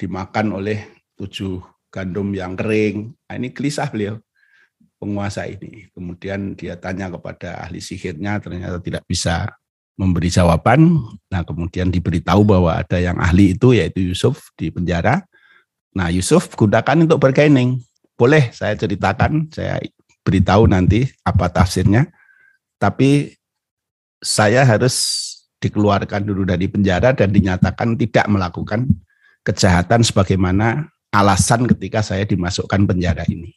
dimakan 0.01 0.57
oleh 0.57 1.05
tujuh 1.21 1.61
gandum 1.93 2.33
yang 2.33 2.57
kering. 2.57 3.13
Nah, 3.29 3.37
ini 3.37 3.53
gelisah 3.53 3.93
beliau 3.93 4.17
penguasa 4.97 5.45
ini. 5.45 5.93
Kemudian 5.93 6.57
dia 6.57 6.81
tanya 6.81 7.13
kepada 7.13 7.69
ahli 7.69 7.85
sihirnya, 7.85 8.41
ternyata 8.41 8.81
tidak 8.81 9.05
bisa 9.05 9.45
memberi 10.01 10.33
jawaban. 10.33 10.97
Nah, 11.29 11.45
kemudian 11.45 11.93
diberitahu 11.93 12.41
bahwa 12.49 12.81
ada 12.81 12.97
yang 12.97 13.21
ahli 13.21 13.53
itu 13.53 13.77
yaitu 13.77 14.01
Yusuf 14.01 14.49
di 14.57 14.73
penjara. 14.73 15.29
Nah, 15.93 16.09
Yusuf 16.09 16.49
gunakan 16.57 17.05
untuk 17.05 17.21
bergaining. 17.21 17.85
Boleh 18.17 18.49
saya 18.57 18.73
ceritakan, 18.81 19.53
saya 19.53 19.77
beritahu 20.25 20.65
nanti 20.65 21.05
apa 21.21 21.53
tafsirnya. 21.53 22.09
Tapi 22.81 23.37
saya 24.25 24.65
harus 24.65 25.29
dikeluarkan 25.61 26.25
dulu 26.25 26.49
dari 26.49 26.65
penjara 26.65 27.13
dan 27.13 27.29
dinyatakan 27.29 28.01
tidak 28.01 28.25
melakukan 28.33 28.89
kejahatan 29.45 30.01
sebagaimana 30.01 30.89
alasan 31.13 31.69
ketika 31.69 32.01
saya 32.01 32.25
dimasukkan 32.25 32.89
penjara 32.89 33.29
ini. 33.29 33.53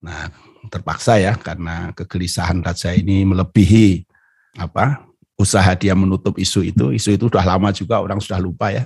Nah, 0.00 0.32
terpaksa 0.72 1.20
ya 1.20 1.36
karena 1.36 1.92
kegelisahan 1.92 2.64
raja 2.64 2.96
ini 2.96 3.28
melebihi 3.28 4.08
apa 4.56 5.06
usaha 5.40 5.72
dia 5.74 5.96
menutup 5.96 6.38
isu 6.38 6.62
itu. 6.62 6.94
Isu 6.94 7.16
itu 7.18 7.26
sudah 7.26 7.44
lama 7.44 7.72
juga 7.74 7.98
orang 7.98 8.22
sudah 8.22 8.38
lupa 8.38 8.70
ya. 8.70 8.84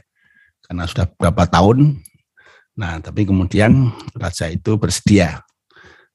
Karena 0.64 0.88
sudah 0.88 1.06
berapa 1.14 1.44
tahun. 1.46 2.00
Nah, 2.76 3.00
tapi 3.00 3.24
kemudian 3.24 3.92
raja 4.16 4.50
itu 4.50 4.76
bersedia. 4.76 5.40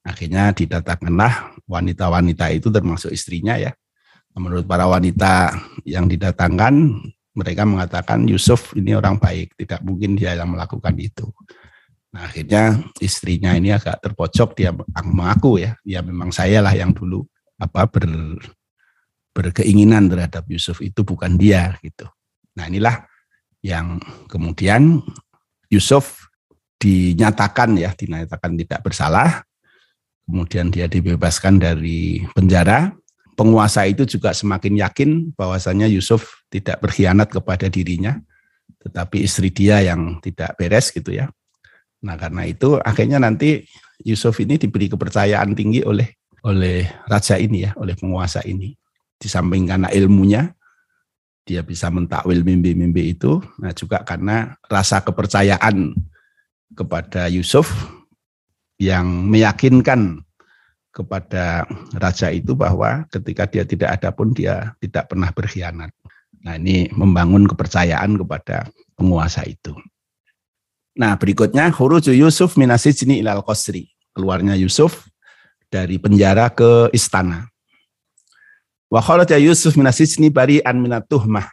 Akhirnya 0.02 0.50
didatangkanlah 0.50 1.62
wanita-wanita 1.66 2.50
itu 2.50 2.68
termasuk 2.74 3.14
istrinya 3.14 3.54
ya. 3.54 3.70
Menurut 4.34 4.64
para 4.64 4.88
wanita 4.88 5.54
yang 5.84 6.08
didatangkan, 6.08 6.74
mereka 7.32 7.62
mengatakan 7.64 8.24
Yusuf 8.28 8.72
ini 8.76 8.96
orang 8.96 9.16
baik, 9.16 9.56
tidak 9.56 9.80
mungkin 9.84 10.16
dia 10.16 10.36
yang 10.36 10.52
melakukan 10.52 10.96
itu. 10.96 11.28
Nah, 12.12 12.28
akhirnya 12.28 12.76
istrinya 13.00 13.56
ini 13.56 13.72
agak 13.72 14.04
terpojok, 14.04 14.52
dia 14.52 14.72
mengaku 15.00 15.64
ya, 15.64 15.72
ya 15.84 16.04
memang 16.04 16.28
saya 16.28 16.60
lah 16.60 16.76
yang 16.76 16.92
dulu 16.92 17.24
apa 17.56 17.88
ber, 17.88 18.04
berkeinginan 19.32 20.12
terhadap 20.12 20.44
Yusuf 20.46 20.84
itu 20.84 21.02
bukan 21.02 21.40
dia 21.40 21.76
gitu. 21.80 22.04
Nah 22.56 22.68
inilah 22.68 23.08
yang 23.64 23.96
kemudian 24.28 25.00
Yusuf 25.72 26.28
dinyatakan 26.76 27.80
ya 27.80 27.96
dinyatakan 27.96 28.52
tidak 28.60 28.80
bersalah, 28.84 29.46
kemudian 30.28 30.68
dia 30.68 30.86
dibebaskan 30.86 31.58
dari 31.58 32.22
penjara. 32.36 32.92
Penguasa 33.32 33.88
itu 33.88 34.04
juga 34.04 34.36
semakin 34.36 34.76
yakin 34.84 35.10
bahwasanya 35.32 35.88
Yusuf 35.88 36.44
tidak 36.52 36.84
berkhianat 36.84 37.32
kepada 37.32 37.72
dirinya, 37.72 38.20
tetapi 38.84 39.24
istri 39.24 39.48
dia 39.48 39.80
yang 39.80 40.20
tidak 40.20 40.52
beres 40.60 40.92
gitu 40.92 41.16
ya. 41.16 41.32
Nah 42.04 42.20
karena 42.20 42.44
itu 42.44 42.76
akhirnya 42.76 43.16
nanti 43.16 43.64
Yusuf 44.04 44.36
ini 44.44 44.60
diberi 44.60 44.92
kepercayaan 44.92 45.56
tinggi 45.56 45.80
oleh 45.80 46.12
oleh 46.44 46.84
raja 47.08 47.40
ini 47.40 47.64
ya, 47.64 47.72
oleh 47.80 47.96
penguasa 47.96 48.44
ini 48.44 48.76
di 49.22 49.30
samping 49.30 49.70
karena 49.70 49.86
ilmunya 49.94 50.50
dia 51.46 51.62
bisa 51.62 51.90
mentakwil 51.90 52.42
mimpi-mimpi 52.42 53.14
itu, 53.18 53.38
nah 53.62 53.70
juga 53.70 54.02
karena 54.02 54.58
rasa 54.66 55.02
kepercayaan 55.02 55.94
kepada 56.74 57.30
Yusuf 57.30 57.70
yang 58.78 59.06
meyakinkan 59.30 60.22
kepada 60.92 61.66
raja 61.94 62.28
itu 62.30 62.52
bahwa 62.54 63.06
ketika 63.10 63.46
dia 63.46 63.64
tidak 63.66 63.98
ada 63.98 64.10
pun 64.10 64.34
dia 64.34 64.74
tidak 64.82 65.10
pernah 65.10 65.30
berkhianat. 65.30 65.90
Nah 66.42 66.58
ini 66.58 66.90
membangun 66.90 67.46
kepercayaan 67.46 68.18
kepada 68.18 68.66
penguasa 68.98 69.46
itu. 69.46 69.72
Nah 70.98 71.16
berikutnya 71.16 71.72
huruju 71.72 72.12
Yusuf 72.12 72.58
minasijni 72.58 73.22
ilal 73.22 73.40
qasri. 73.46 73.88
Keluarnya 74.12 74.58
Yusuf 74.60 75.08
dari 75.72 75.96
penjara 75.96 76.52
ke 76.52 76.92
istana. 76.92 77.51
Wa 78.92 79.00
kharaja 79.00 79.40
Yusuf 79.40 79.72
minasijni 79.72 80.28
bari'an 80.28 80.76
minat 80.76 81.08
tuhmah. 81.08 81.48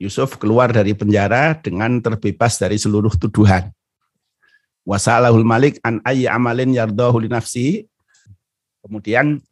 Yusuf 0.00 0.40
keluar 0.40 0.72
dari 0.72 0.96
penjara 0.96 1.52
dengan 1.60 2.00
terbebas 2.00 2.56
dari 2.56 2.80
seluruh 2.80 3.12
tuduhan. 3.20 3.68
Wasalahul 4.88 5.44
malik 5.44 5.76
an 5.84 6.00
ayyi 6.08 6.24
amalin 6.24 6.72
yardahu 6.72 7.20
li. 7.20 7.28
Kemudian 8.80 9.44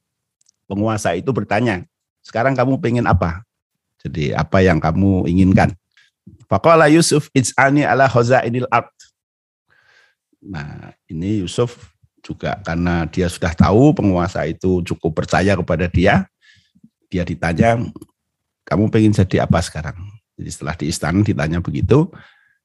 penguasa 0.64 1.12
itu 1.12 1.28
bertanya, 1.36 1.84
sekarang 2.24 2.56
kamu 2.56 2.80
pengen 2.80 3.04
apa? 3.04 3.44
Jadi 4.00 4.32
apa 4.32 4.64
yang 4.64 4.80
kamu 4.80 5.28
inginkan? 5.28 5.76
Faqala 6.48 6.88
Yusuf 6.88 7.28
ij'alni 7.36 7.84
ala 7.84 8.08
khazainil 8.08 8.64
ard. 8.72 8.88
Nah, 10.40 10.96
ini 11.12 11.44
Yusuf 11.44 11.92
juga 12.24 12.56
karena 12.64 13.04
dia 13.04 13.28
sudah 13.28 13.52
tahu 13.52 13.92
penguasa 13.92 14.48
itu 14.48 14.80
cukup 14.80 15.22
percaya 15.22 15.52
kepada 15.52 15.86
dia, 15.92 16.24
dia 17.12 17.28
ditanya, 17.28 17.76
kamu 18.64 18.88
pengen 18.88 19.12
jadi 19.12 19.44
apa 19.44 19.60
sekarang? 19.60 20.00
Jadi 20.40 20.48
setelah 20.48 20.74
di 20.80 20.88
istana 20.88 21.20
ditanya 21.20 21.60
begitu, 21.60 22.08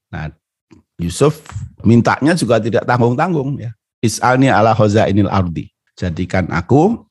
nah 0.08 0.32
Yusuf 0.98 1.44
mintanya 1.84 2.32
juga 2.34 2.64
tidak 2.64 2.88
tanggung-tanggung 2.88 3.60
ya. 3.60 3.76
Is'alni 4.00 4.48
ala 4.48 4.72
inil 5.12 5.28
ardi. 5.28 5.68
Jadikan 6.00 6.48
aku 6.54 7.04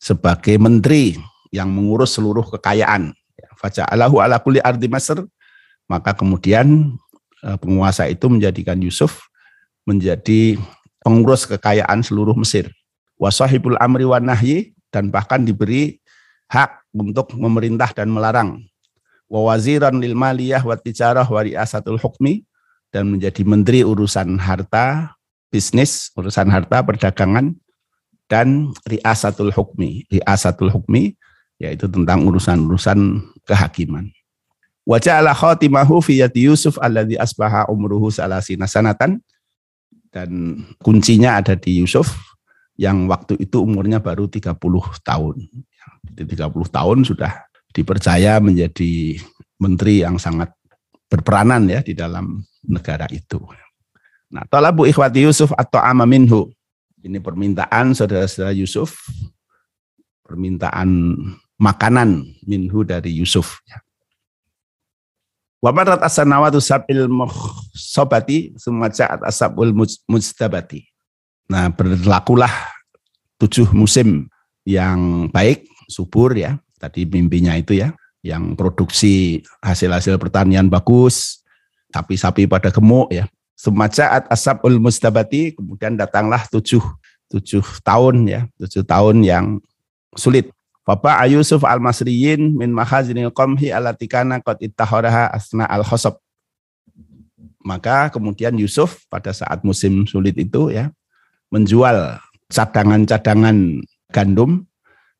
sebagai 0.00 0.56
menteri 0.56 1.18
yang 1.52 1.70
mengurus 1.70 2.16
seluruh 2.16 2.46
kekayaan. 2.56 3.14
Faja'alahu 3.60 4.18
ala 4.18 4.42
kulli 4.42 4.58
ardi 4.58 4.90
Masr. 4.90 5.22
Maka 5.86 6.16
kemudian 6.16 6.98
eh, 7.44 7.58
penguasa 7.60 8.08
itu 8.08 8.26
menjadikan 8.26 8.78
Yusuf 8.80 9.28
menjadi 9.86 10.58
pengurus 11.02 11.46
kekayaan 11.46 12.02
seluruh 12.02 12.34
Mesir. 12.34 12.70
Wasahibul 13.18 13.78
amri 13.78 14.02
wa 14.02 14.18
nahyi 14.18 14.74
dan 14.90 15.10
bahkan 15.14 15.46
diberi 15.46 16.01
hak 16.52 16.92
untuk 16.92 17.32
memerintah 17.32 17.88
dan 17.96 18.12
melarang. 18.12 18.60
Wawaziran 19.32 19.96
lil 19.96 20.12
maliyah 20.12 20.60
wa 20.60 20.76
tijarah 20.76 21.24
wa 21.24 21.40
riasatul 21.40 21.96
hukmi 21.96 22.44
dan 22.92 23.08
menjadi 23.08 23.40
menteri 23.48 23.80
urusan 23.80 24.36
harta, 24.36 25.16
bisnis, 25.48 26.12
urusan 26.12 26.52
harta, 26.52 26.84
perdagangan 26.84 27.56
dan 28.28 28.76
riasatul 28.84 29.48
hukmi. 29.48 30.04
Riasatul 30.12 30.68
hukmi 30.68 31.16
yaitu 31.56 31.88
tentang 31.88 32.28
urusan-urusan 32.28 33.24
kehakiman. 33.48 34.12
Wajah 34.82 35.22
Allah 35.22 35.32
khatimahu 35.32 36.02
fi 36.02 36.20
yati 36.20 36.50
Yusuf 36.50 36.74
alladhi 36.82 37.14
asbaha 37.14 37.70
umruhu 37.70 38.10
salasina 38.10 38.66
sanatan 38.66 39.22
dan 40.10 40.60
kuncinya 40.82 41.38
ada 41.38 41.54
di 41.54 41.78
Yusuf 41.78 42.18
yang 42.74 43.06
waktu 43.06 43.38
itu 43.38 43.62
umurnya 43.62 44.02
baru 44.02 44.26
30 44.26 44.58
tahun. 45.06 45.36
Di 46.02 46.26
30 46.26 46.50
tahun 46.68 46.98
sudah 47.06 47.46
dipercaya 47.72 48.42
menjadi 48.42 49.16
menteri 49.56 50.02
yang 50.02 50.18
sangat 50.18 50.52
berperanan 51.08 51.64
ya 51.70 51.80
di 51.80 51.94
dalam 51.94 52.42
negara 52.66 53.06
itu. 53.08 53.40
Nah, 54.32 54.44
talabu 54.48 54.88
ikhwati 54.88 55.28
Yusuf 55.28 55.52
atau 55.54 55.80
amaminhu. 55.80 56.48
Ini 57.02 57.18
permintaan 57.18 57.92
saudara-saudara 57.92 58.54
Yusuf, 58.54 58.96
permintaan 60.22 61.18
makanan 61.58 62.24
minhu 62.46 62.86
dari 62.86 63.12
Yusuf. 63.18 63.58
Wabarat 65.62 66.02
asanawatu 66.02 66.58
sabil 66.58 67.06
muhsobati 67.06 68.58
sumaja'at 68.58 69.22
asabul 69.22 69.70
mujtabati. 70.10 70.82
Nah, 71.46 71.70
berlakulah 71.70 72.50
tujuh 73.38 73.70
musim 73.70 74.26
yang 74.66 75.30
baik 75.30 75.66
subur 75.92 76.32
ya. 76.32 76.56
Tadi 76.80 77.04
mimpinya 77.04 77.52
itu 77.54 77.76
ya, 77.76 77.92
yang 78.24 78.56
produksi 78.56 79.44
hasil-hasil 79.60 80.16
pertanian 80.16 80.66
bagus, 80.66 81.44
sapi-sapi 81.92 82.48
pada 82.48 82.72
gemuk 82.72 83.12
ya. 83.12 83.28
Semajaat 83.54 84.26
asabul 84.26 84.80
mustabati, 84.82 85.54
kemudian 85.54 85.94
datanglah 85.94 86.42
tujuh, 86.50 86.82
tujuh 87.30 87.62
tahun 87.86 88.26
ya, 88.26 88.40
tujuh 88.58 88.82
tahun 88.82 89.22
yang 89.22 89.44
sulit. 90.16 90.50
Bapak 90.82 91.30
Yusuf 91.30 91.62
al-Masriyin 91.62 92.58
min 92.58 92.74
mahazinil 92.74 93.30
qamhi 93.30 93.70
alatikana 93.70 94.42
qad 94.42 94.58
ittaharaha 94.58 95.30
asna 95.30 95.62
al-khosab. 95.70 96.18
Maka 97.62 98.10
kemudian 98.10 98.58
Yusuf 98.58 99.06
pada 99.06 99.30
saat 99.30 99.62
musim 99.62 100.02
sulit 100.10 100.34
itu 100.34 100.74
ya 100.74 100.90
menjual 101.54 102.18
cadangan-cadangan 102.50 103.86
gandum 104.10 104.66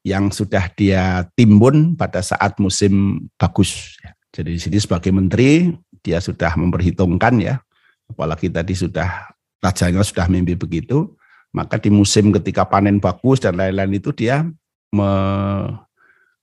yang 0.02 0.34
sudah 0.34 0.66
dia 0.74 1.26
timbun 1.38 1.94
pada 1.94 2.18
saat 2.22 2.58
musim 2.58 3.24
bagus. 3.38 3.98
Jadi 4.34 4.58
di 4.58 4.60
sini 4.60 4.78
sebagai 4.82 5.14
menteri 5.14 5.70
dia 6.02 6.18
sudah 6.18 6.58
memperhitungkan 6.58 7.38
ya, 7.38 7.62
apalagi 8.10 8.50
tadi 8.50 8.74
sudah 8.74 9.30
rajanya 9.62 10.02
sudah 10.02 10.26
mimpi 10.26 10.58
begitu, 10.58 11.14
maka 11.54 11.78
di 11.78 11.92
musim 11.94 12.34
ketika 12.34 12.66
panen 12.66 12.98
bagus 12.98 13.38
dan 13.38 13.54
lain-lain 13.54 14.02
itu 14.02 14.10
dia 14.10 14.42
me, 14.90 15.10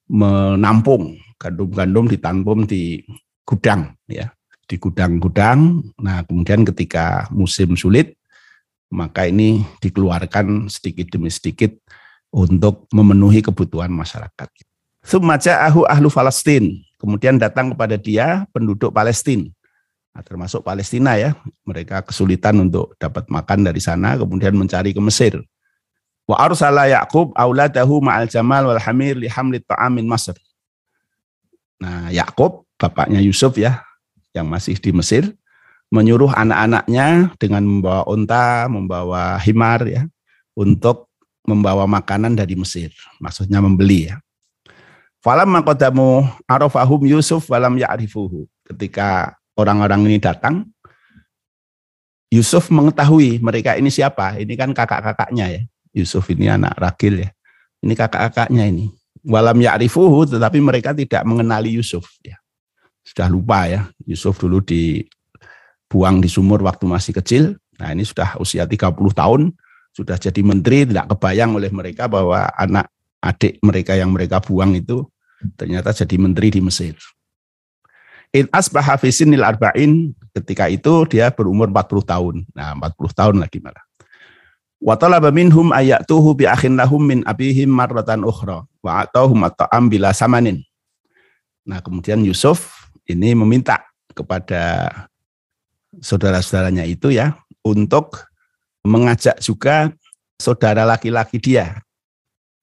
menampung 0.07 1.19
gandum-gandum 1.35 2.07
ditampung 2.07 2.63
di 2.63 3.03
gudang 3.43 3.91
ya 4.07 4.31
di 4.69 4.77
gudang-gudang. 4.77 5.81
Nah, 5.97 6.21
kemudian 6.29 6.61
ketika 6.61 7.25
musim 7.33 7.73
sulit, 7.73 8.13
maka 8.93 9.25
ini 9.25 9.65
dikeluarkan 9.81 10.69
sedikit 10.69 11.09
demi 11.09 11.33
sedikit 11.33 11.73
untuk 12.29 12.85
memenuhi 12.93 13.41
kebutuhan 13.41 13.89
masyarakat. 13.89 14.47
Sumaja 15.01 15.65
ahu 15.65 15.85
ahlu 15.89 16.09
Palestin. 16.13 16.81
Kemudian 16.99 17.39
datang 17.39 17.71
kepada 17.73 17.95
dia 17.95 18.45
penduduk 18.51 18.91
Palestina. 18.91 19.47
Nah, 20.11 20.21
termasuk 20.21 20.61
Palestina 20.61 21.15
ya. 21.15 21.33
Mereka 21.63 22.03
kesulitan 22.05 22.59
untuk 22.59 22.93
dapat 22.99 23.25
makan 23.31 23.63
dari 23.65 23.79
sana, 23.79 24.19
kemudian 24.19 24.53
mencari 24.53 24.91
ke 24.91 25.01
Mesir. 25.01 25.39
Wa 26.29 26.45
arsala 26.45 26.85
Yaqub 26.85 27.33
auladahu 27.33 28.05
ma'al 28.05 28.29
jamal 28.29 28.69
wal 28.69 28.77
hamir 28.77 29.17
li 29.17 29.31
ta'amin 29.65 30.05
Masr. 30.05 30.37
Nah, 31.79 32.11
Yakub 32.11 32.67
bapaknya 32.75 33.23
Yusuf 33.23 33.55
ya, 33.55 33.81
yang 34.35 34.45
masih 34.45 34.77
di 34.77 34.93
Mesir, 34.93 35.33
menyuruh 35.89 36.29
anak-anaknya 36.35 37.33
dengan 37.41 37.65
membawa 37.65 38.03
unta, 38.05 38.67
membawa 38.69 39.41
himar 39.41 39.87
ya, 39.89 40.05
untuk 40.53 41.08
membawa 41.49 41.89
makanan 41.89 42.37
dari 42.37 42.53
Mesir. 42.53 42.93
Maksudnya 43.17 43.57
membeli 43.57 44.13
ya. 44.13 44.21
Falam 45.19 45.51
makodamu 45.51 46.29
arafahum 46.45 47.09
Yusuf 47.09 47.49
walam 47.49 47.75
ya'rifuhu. 47.75 48.45
Ketika 48.69 49.33
orang-orang 49.57 50.05
ini 50.07 50.17
datang, 50.21 50.69
Yusuf 52.29 52.69
mengetahui 52.69 53.41
mereka 53.41 53.73
ini 53.75 53.89
siapa. 53.89 54.37
Ini 54.37 54.53
kan 54.53 54.71
kakak-kakaknya 54.71 55.45
ya. 55.49 55.61
Yusuf 55.91 56.29
ini 56.29 56.45
anak 56.47 56.77
Ragil 56.77 57.25
ya. 57.25 57.29
Ini 57.81 57.97
kakak-kakaknya 57.97 58.69
ini. 58.69 58.93
Walam 59.25 59.57
ya'rifuhu 59.57 60.29
tetapi 60.29 60.61
mereka 60.61 60.93
tidak 60.93 61.25
mengenali 61.25 61.75
Yusuf 61.75 62.07
ya 62.23 62.39
sudah 63.09 63.27
lupa 63.27 63.65
ya. 63.65 63.81
Yusuf 64.05 64.37
dulu 64.37 64.61
dibuang 64.61 66.21
di 66.21 66.29
sumur 66.29 66.61
waktu 66.61 66.85
masih 66.85 67.17
kecil. 67.17 67.43
Nah 67.81 67.89
ini 67.95 68.05
sudah 68.05 68.37
usia 68.37 68.69
30 68.69 68.93
tahun, 68.93 69.55
sudah 69.93 70.15
jadi 70.15 70.41
menteri, 70.45 70.87
tidak 70.87 71.11
kebayang 71.15 71.57
oleh 71.57 71.71
mereka 71.73 72.05
bahwa 72.07 72.47
anak 72.55 72.87
adik 73.19 73.59
mereka 73.59 73.93
yang 73.99 74.15
mereka 74.15 74.39
buang 74.39 74.77
itu 74.77 75.03
ternyata 75.59 75.91
jadi 75.91 76.15
menteri 76.19 76.47
di 76.55 76.61
Mesir. 76.63 76.95
In 78.29 78.45
asbaha 78.53 78.95
fisinil 79.01 79.41
arba'in, 79.41 80.13
ketika 80.37 80.69
itu 80.69 81.03
dia 81.09 81.33
berumur 81.33 81.67
40 81.67 82.05
tahun. 82.05 82.35
Nah 82.53 82.77
40 82.77 82.95
tahun 83.17 83.35
lagi 83.41 83.57
malah. 83.57 83.81
Wa 84.79 84.95
talaba 84.95 85.33
minhum 85.33 85.73
ayatuhu 85.75 86.37
bi 86.37 86.45
akhin 86.47 86.79
lahum 86.79 87.03
min 87.03 87.19
abihim 87.27 87.67
marratan 87.67 88.23
ukhra 88.23 88.63
wa 88.79 88.91
atahum 89.03 89.43
at'am 89.43 89.91
bila 89.91 90.15
samanin. 90.15 90.63
Nah, 91.67 91.83
kemudian 91.83 92.23
Yusuf 92.23 92.87
ini 93.05 93.35
meminta 93.35 93.83
kepada 94.15 94.89
saudara-saudaranya 95.99 96.87
itu 96.87 97.13
ya 97.13 97.37
untuk 97.61 98.28
mengajak 98.83 99.39
juga 99.43 99.91
saudara 100.39 100.87
laki-laki 100.87 101.39
dia 101.39 101.83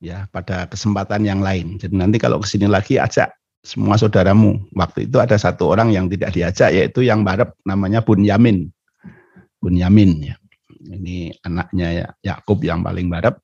ya 0.00 0.28
pada 0.32 0.68
kesempatan 0.68 1.24
yang 1.24 1.40
lain. 1.40 1.76
Jadi 1.80 1.94
nanti 1.96 2.16
kalau 2.20 2.40
ke 2.40 2.48
sini 2.48 2.68
lagi 2.68 3.00
ajak 3.00 3.32
semua 3.66 3.98
saudaramu. 3.98 4.62
Waktu 4.72 5.10
itu 5.10 5.18
ada 5.18 5.34
satu 5.34 5.74
orang 5.74 5.90
yang 5.90 6.06
tidak 6.06 6.32
diajak 6.32 6.70
yaitu 6.70 7.02
yang 7.02 7.26
barep 7.26 7.52
namanya 7.66 8.00
Bunyamin. 8.04 8.70
Bunyamin 9.58 10.32
ya. 10.32 10.36
Ini 10.86 11.34
anaknya 11.42 11.88
ya 11.90 12.06
Yakub 12.22 12.62
yang 12.62 12.86
paling 12.86 13.10
barep 13.10 13.42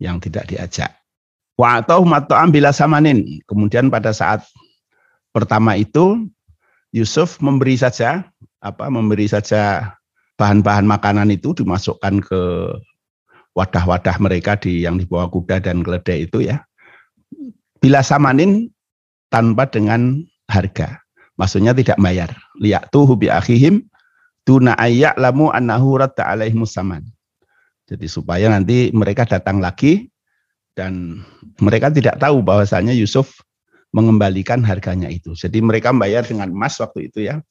yang 0.00 0.16
tidak 0.16 0.48
diajak. 0.48 0.96
Wa 1.60 1.84
atau 1.84 2.00
mato'am 2.08 2.48
bila 2.48 2.72
samanin. 2.72 3.44
Kemudian 3.44 3.92
pada 3.92 4.16
saat 4.16 4.48
pertama 5.28 5.76
itu 5.76 6.24
Yusuf 6.90 7.36
memberi 7.44 7.76
saja 7.76 8.24
apa 8.64 8.88
memberi 8.88 9.28
saja 9.28 9.92
bahan-bahan 10.40 10.88
makanan 10.88 11.28
itu 11.28 11.52
dimasukkan 11.52 12.24
ke 12.24 12.40
wadah-wadah 13.52 14.16
mereka 14.16 14.56
di 14.56 14.88
yang 14.88 14.96
dibawa 14.96 15.28
kuda 15.28 15.60
dan 15.60 15.84
keledai 15.84 16.24
itu 16.24 16.48
ya. 16.48 16.64
Bila 17.76 18.00
samanin 18.00 18.72
tanpa 19.28 19.68
dengan 19.68 20.24
harga. 20.48 20.96
Maksudnya 21.36 21.76
tidak 21.76 22.00
bayar. 22.00 22.32
Lihat 22.56 22.88
tuh 22.88 23.12
bi 23.20 23.28
akhihim 23.28 23.84
tuna 24.48 24.72
ayak 24.80 25.20
lamu 25.20 25.52
annahu 25.52 26.00
ratta 26.00 26.24
alaihim 26.24 26.64
saman. 26.64 27.04
Jadi 27.84 28.08
supaya 28.08 28.48
nanti 28.48 28.88
mereka 28.96 29.28
datang 29.28 29.60
lagi 29.60 30.08
dan 30.72 31.20
mereka 31.60 31.92
tidak 31.92 32.16
tahu 32.16 32.40
bahwasanya 32.40 32.96
Yusuf 32.96 33.44
mengembalikan 33.92 34.64
harganya 34.64 35.10
itu. 35.10 35.36
Jadi 35.36 35.60
mereka 35.60 35.92
membayar 35.92 36.24
dengan 36.24 36.48
emas 36.48 36.78
waktu 36.78 37.12
itu 37.12 37.28
ya. 37.28 37.42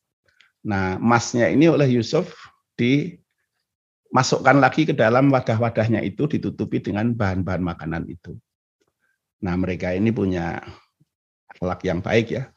Nah, 0.63 0.99
emasnya 0.99 1.51
ini 1.51 1.67
oleh 1.71 1.87
Yusuf 1.87 2.48
dimasukkan 2.79 4.63
lagi 4.63 4.87
ke 4.87 4.95
dalam 4.95 5.27
wadah-wadahnya 5.27 5.99
itu 6.07 6.31
ditutupi 6.31 6.79
dengan 6.79 7.11
bahan-bahan 7.11 7.59
makanan 7.59 8.07
itu. 8.07 8.39
Nah, 9.43 9.59
mereka 9.59 9.91
ini 9.91 10.15
punya 10.15 10.63
akhlak 11.51 11.83
yang 11.83 11.99
baik 11.99 12.31
ya. 12.31 12.47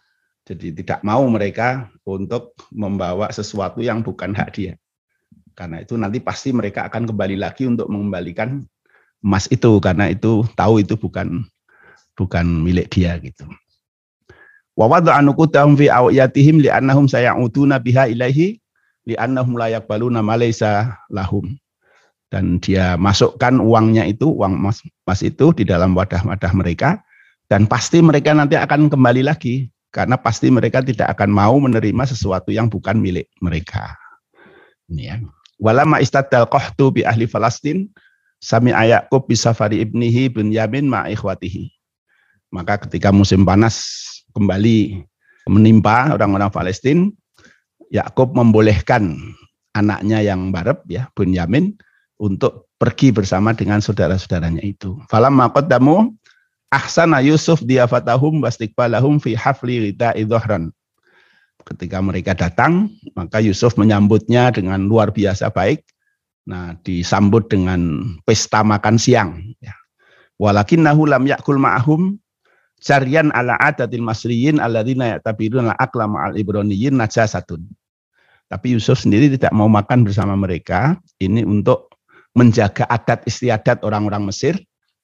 Jadi 0.42 0.82
tidak 0.82 1.02
mau 1.06 1.22
mereka 1.26 1.90
untuk 2.02 2.54
membawa 2.74 3.30
sesuatu 3.30 3.82
yang 3.82 4.02
bukan 4.02 4.34
hak 4.34 4.50
dia. 4.54 4.74
Karena 5.54 5.82
itu 5.82 5.94
nanti 5.94 6.18
pasti 6.18 6.50
mereka 6.50 6.86
akan 6.90 7.10
kembali 7.10 7.36
lagi 7.38 7.68
untuk 7.68 7.86
mengembalikan 7.86 8.64
emas 9.22 9.46
itu 9.50 9.78
karena 9.78 10.10
itu 10.10 10.42
tahu 10.58 10.82
itu 10.82 10.98
bukan 10.98 11.46
bukan 12.18 12.46
milik 12.64 12.90
dia 12.90 13.18
gitu. 13.22 13.46
Wa 14.72 14.88
wada'a 14.88 15.20
nukutahum 15.20 15.76
fi 15.76 15.92
awiyatihim 15.92 16.64
li'annahum 16.64 17.04
saya'uduna 17.04 17.78
biha 17.78 18.08
ilaihi 18.08 18.61
li'annahum 19.06 19.58
la 19.58 19.72
yaqbaluna 19.72 20.22
ma 20.22 20.38
lahum. 21.10 21.46
Dan 22.32 22.56
dia 22.64 22.96
masukkan 22.96 23.60
uangnya 23.60 24.08
itu, 24.08 24.24
uang 24.24 24.56
emas, 24.56 24.80
emas 25.04 25.20
itu 25.20 25.52
di 25.52 25.68
dalam 25.68 25.92
wadah-wadah 25.92 26.52
mereka 26.56 27.04
dan 27.52 27.68
pasti 27.68 28.00
mereka 28.00 28.32
nanti 28.32 28.56
akan 28.56 28.88
kembali 28.88 29.28
lagi 29.28 29.68
karena 29.92 30.16
pasti 30.16 30.48
mereka 30.48 30.80
tidak 30.80 31.12
akan 31.12 31.28
mau 31.28 31.60
menerima 31.60 32.08
sesuatu 32.08 32.48
yang 32.48 32.72
bukan 32.72 32.96
milik 32.96 33.28
mereka. 33.44 33.92
Ini 34.88 35.02
ya. 35.04 35.20
Walama 35.60 36.00
istadal 36.00 36.48
qahtu 36.48 36.96
bi 36.96 37.04
ahli 37.04 37.28
Falastin 37.28 37.92
sami 38.40 38.72
ayakub 38.72 39.28
bisafari 39.28 39.84
ibnihi 39.84 40.32
bin 40.32 40.48
Yamin 40.48 40.88
ma 40.88 41.04
ikhwatihi. 41.12 41.68
Maka 42.48 42.80
ketika 42.88 43.12
musim 43.12 43.44
panas 43.44 43.84
kembali 44.32 45.04
menimpa 45.44 46.16
orang-orang 46.16 46.48
Palestina, 46.48 47.12
Yakub 47.92 48.32
membolehkan 48.32 49.20
anaknya 49.76 50.24
yang 50.24 50.48
barep 50.48 50.80
ya 50.88 51.12
Bunyamin 51.12 51.76
untuk 52.16 52.72
pergi 52.80 53.12
bersama 53.12 53.52
dengan 53.52 53.84
saudara-saudaranya 53.84 54.64
itu. 54.64 54.96
Falam 55.12 55.36
damu 55.68 56.16
ahsana 56.72 57.20
Yusuf 57.20 57.60
diafatahum 57.60 58.40
wastiqbalahum 58.40 59.20
fi 59.20 59.36
hafli 59.36 59.92
rida 59.92 60.16
idhran. 60.16 60.72
Ketika 61.62 62.02
mereka 62.02 62.32
datang, 62.34 62.90
maka 63.14 63.38
Yusuf 63.38 63.78
menyambutnya 63.78 64.50
dengan 64.50 64.82
luar 64.88 65.14
biasa 65.14 65.52
baik. 65.52 65.84
Nah, 66.42 66.74
disambut 66.82 67.46
dengan 67.46 68.02
pesta 68.26 68.66
makan 68.66 68.98
siang. 68.98 69.38
Ya. 69.62 69.76
Walakinnahu 70.42 71.06
lam 71.06 71.22
yakul 71.30 71.62
ma'ahum 71.62 72.18
Syarian 72.82 73.30
ala 73.30 73.54
adatil 73.62 74.02
masriyin 74.02 74.58
alladzina 74.58 75.14
ya'tabiruna 75.14 75.78
akla 75.78 76.10
ma'al 76.10 76.34
ibraniyin 76.34 76.98
najasatun. 76.98 77.62
Tapi 78.48 78.76
Yusuf 78.76 79.02
sendiri 79.02 79.32
tidak 79.32 79.52
mau 79.54 79.66
makan 79.68 80.06
bersama 80.06 80.34
mereka. 80.38 80.98
Ini 81.20 81.46
untuk 81.46 81.92
menjaga 82.32 82.88
adat 82.88 83.24
istiadat 83.28 83.84
orang-orang 83.84 84.28
Mesir 84.28 84.56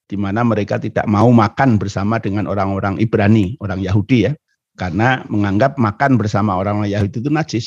di 0.09 0.17
mana 0.17 0.41
mereka 0.41 0.81
tidak 0.81 1.05
mau 1.05 1.29
makan 1.29 1.77
bersama 1.77 2.17
dengan 2.17 2.49
orang-orang 2.49 2.97
Ibrani, 2.97 3.61
orang 3.61 3.85
Yahudi 3.85 4.29
ya. 4.29 4.33
Karena 4.79 5.27
menganggap 5.27 5.77
makan 5.77 6.17
bersama 6.17 6.57
orang-orang 6.57 6.93
Yahudi 6.93 7.21
itu 7.21 7.31
najis. 7.33 7.67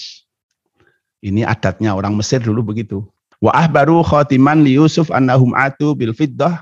Ini 1.22 1.46
adatnya 1.46 1.94
orang 1.94 2.18
Mesir 2.18 2.42
dulu 2.42 2.74
begitu. 2.74 3.06
Wa 3.42 3.54
ahbaru 3.66 4.02
khotiman 4.02 4.66
li 4.66 4.78
Yusuf 4.78 5.14
annahum 5.14 5.54
atu 5.54 5.94
bil 5.94 6.14
fiddah 6.14 6.62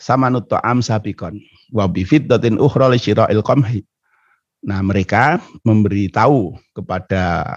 samanut 0.00 0.48
ta'am 0.48 0.80
sabikon 0.80 1.36
wa 1.72 1.84
bi 1.88 2.04
fiddatin 2.04 2.56
ukhra 2.56 2.88
li 2.88 2.96
syira'il 3.00 3.44
qamhi. 3.44 3.84
Nah, 4.60 4.84
mereka 4.84 5.40
memberitahu 5.64 6.52
kepada 6.76 7.56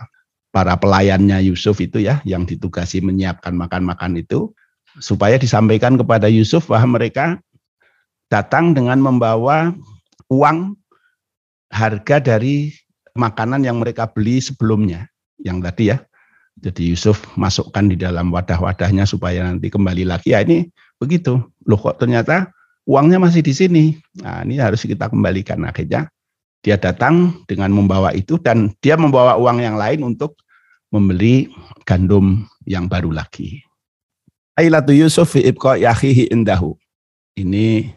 para 0.53 0.77
pelayannya 0.77 1.41
Yusuf 1.41 1.81
itu 1.81 1.97
ya 2.05 2.21
yang 2.23 2.45
ditugasi 2.45 3.01
menyiapkan 3.01 3.57
makan-makan 3.57 4.21
itu 4.21 4.53
supaya 5.01 5.41
disampaikan 5.41 5.97
kepada 5.97 6.29
Yusuf 6.29 6.69
bahwa 6.69 7.01
mereka 7.01 7.41
datang 8.29 8.77
dengan 8.77 9.01
membawa 9.01 9.73
uang 10.29 10.77
harga 11.73 12.21
dari 12.21 12.69
makanan 13.17 13.65
yang 13.65 13.81
mereka 13.81 14.05
beli 14.05 14.37
sebelumnya 14.37 15.09
yang 15.41 15.57
tadi 15.57 15.89
ya 15.89 15.97
Jadi 16.53 16.93
Yusuf 16.93 17.25
masukkan 17.33 17.89
di 17.89 17.97
dalam 17.97 18.29
wadah-wadahnya 18.29 19.09
supaya 19.09 19.41
nanti 19.41 19.73
kembali 19.73 20.05
lagi. 20.05 20.37
Ya 20.37 20.45
ini 20.45 20.69
begitu. 21.01 21.41
Loh 21.65 21.79
kok 21.81 21.97
ternyata 21.97 22.53
uangnya 22.85 23.17
masih 23.17 23.41
di 23.41 23.57
sini. 23.57 23.83
Nah 24.21 24.45
ini 24.45 24.61
harus 24.61 24.85
kita 24.85 25.09
kembalikan. 25.09 25.65
Akhirnya 25.65 26.13
dia 26.61 26.77
datang 26.77 27.41
dengan 27.49 27.73
membawa 27.73 28.13
itu 28.13 28.37
dan 28.37 28.69
dia 28.85 28.93
membawa 28.95 29.33
uang 29.33 29.65
yang 29.65 29.81
lain 29.81 30.05
untuk 30.05 30.37
membeli 30.93 31.49
gandum 31.89 32.45
yang 32.69 32.85
baru 32.85 33.09
lagi. 33.09 33.65
Ailatu 34.53 34.93
Yusuf 34.93 35.33
fi 35.33 35.41
ibqa 35.49 35.81
yakhihi 35.81 36.29
indahu. 36.29 36.77
Ini 37.33 37.89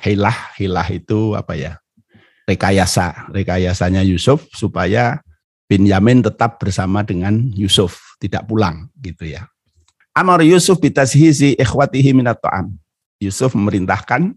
hilah, 0.00 0.56
hilah 0.56 0.88
itu 0.88 1.36
apa 1.36 1.52
ya? 1.52 1.76
Rekayasa, 2.48 3.28
rekayasanya 3.28 4.00
Yusuf 4.08 4.48
supaya 4.56 5.20
Binyamin 5.70 6.24
tetap 6.24 6.58
bersama 6.58 7.06
dengan 7.06 7.46
Yusuf, 7.54 8.16
tidak 8.18 8.48
pulang 8.48 8.90
gitu 8.98 9.28
ya. 9.28 9.46
Amar 10.10 10.42
Yusuf 10.42 10.82
bitazhizi 10.82 11.54
ikhwatihi 11.54 12.10
minat 12.10 12.42
ta'am. 12.42 12.74
Yusuf 13.22 13.54
memerintahkan 13.54 14.34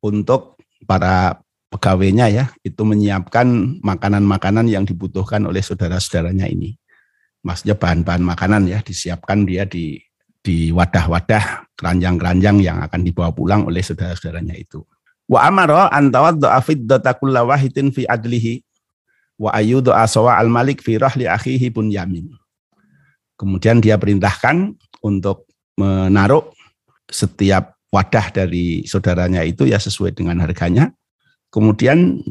untuk 0.00 0.56
para 0.88 1.44
pegawainya 1.68 2.32
ya, 2.32 2.44
itu 2.64 2.80
menyiapkan 2.88 3.82
makanan-makanan 3.84 4.70
yang 4.70 4.88
dibutuhkan 4.88 5.44
oleh 5.44 5.60
saudara-saudaranya 5.60 6.48
ini. 6.48 6.80
Maksudnya 7.42 7.74
bahan-bahan 7.74 8.22
makanan 8.22 8.62
ya, 8.70 8.78
disiapkan 8.82 9.42
dia 9.42 9.66
di 9.66 9.98
di 10.42 10.74
wadah-wadah 10.74 11.70
keranjang-keranjang 11.78 12.58
yang 12.58 12.82
akan 12.82 13.06
dibawa 13.06 13.30
pulang 13.30 13.62
oleh 13.62 13.82
saudara-saudaranya 13.82 14.58
itu. 14.58 14.82
Wa 15.30 15.46
amara 15.46 15.86
an 15.94 16.10
wahidin 16.10 17.94
fi 17.94 18.02
adlihi 18.10 18.62
wa 19.38 19.54
ayyudu 19.54 19.94
asawa 19.94 20.36
al 20.38 20.50
malik 20.50 20.82
fi 20.82 20.98
rahli 20.98 21.30
akhihi 21.30 21.70
pun 21.70 21.88
yamin. 21.88 22.26
Kemudian 23.38 23.78
dia 23.78 23.98
perintahkan 23.98 24.74
untuk 25.02 25.46
menaruh 25.78 26.46
setiap 27.06 27.78
wadah 27.92 28.32
dari 28.32 28.82
saudaranya 28.88 29.46
itu 29.46 29.68
ya 29.68 29.78
sesuai 29.78 30.16
dengan 30.16 30.42
harganya. 30.42 30.90
Kemudian 31.52 32.24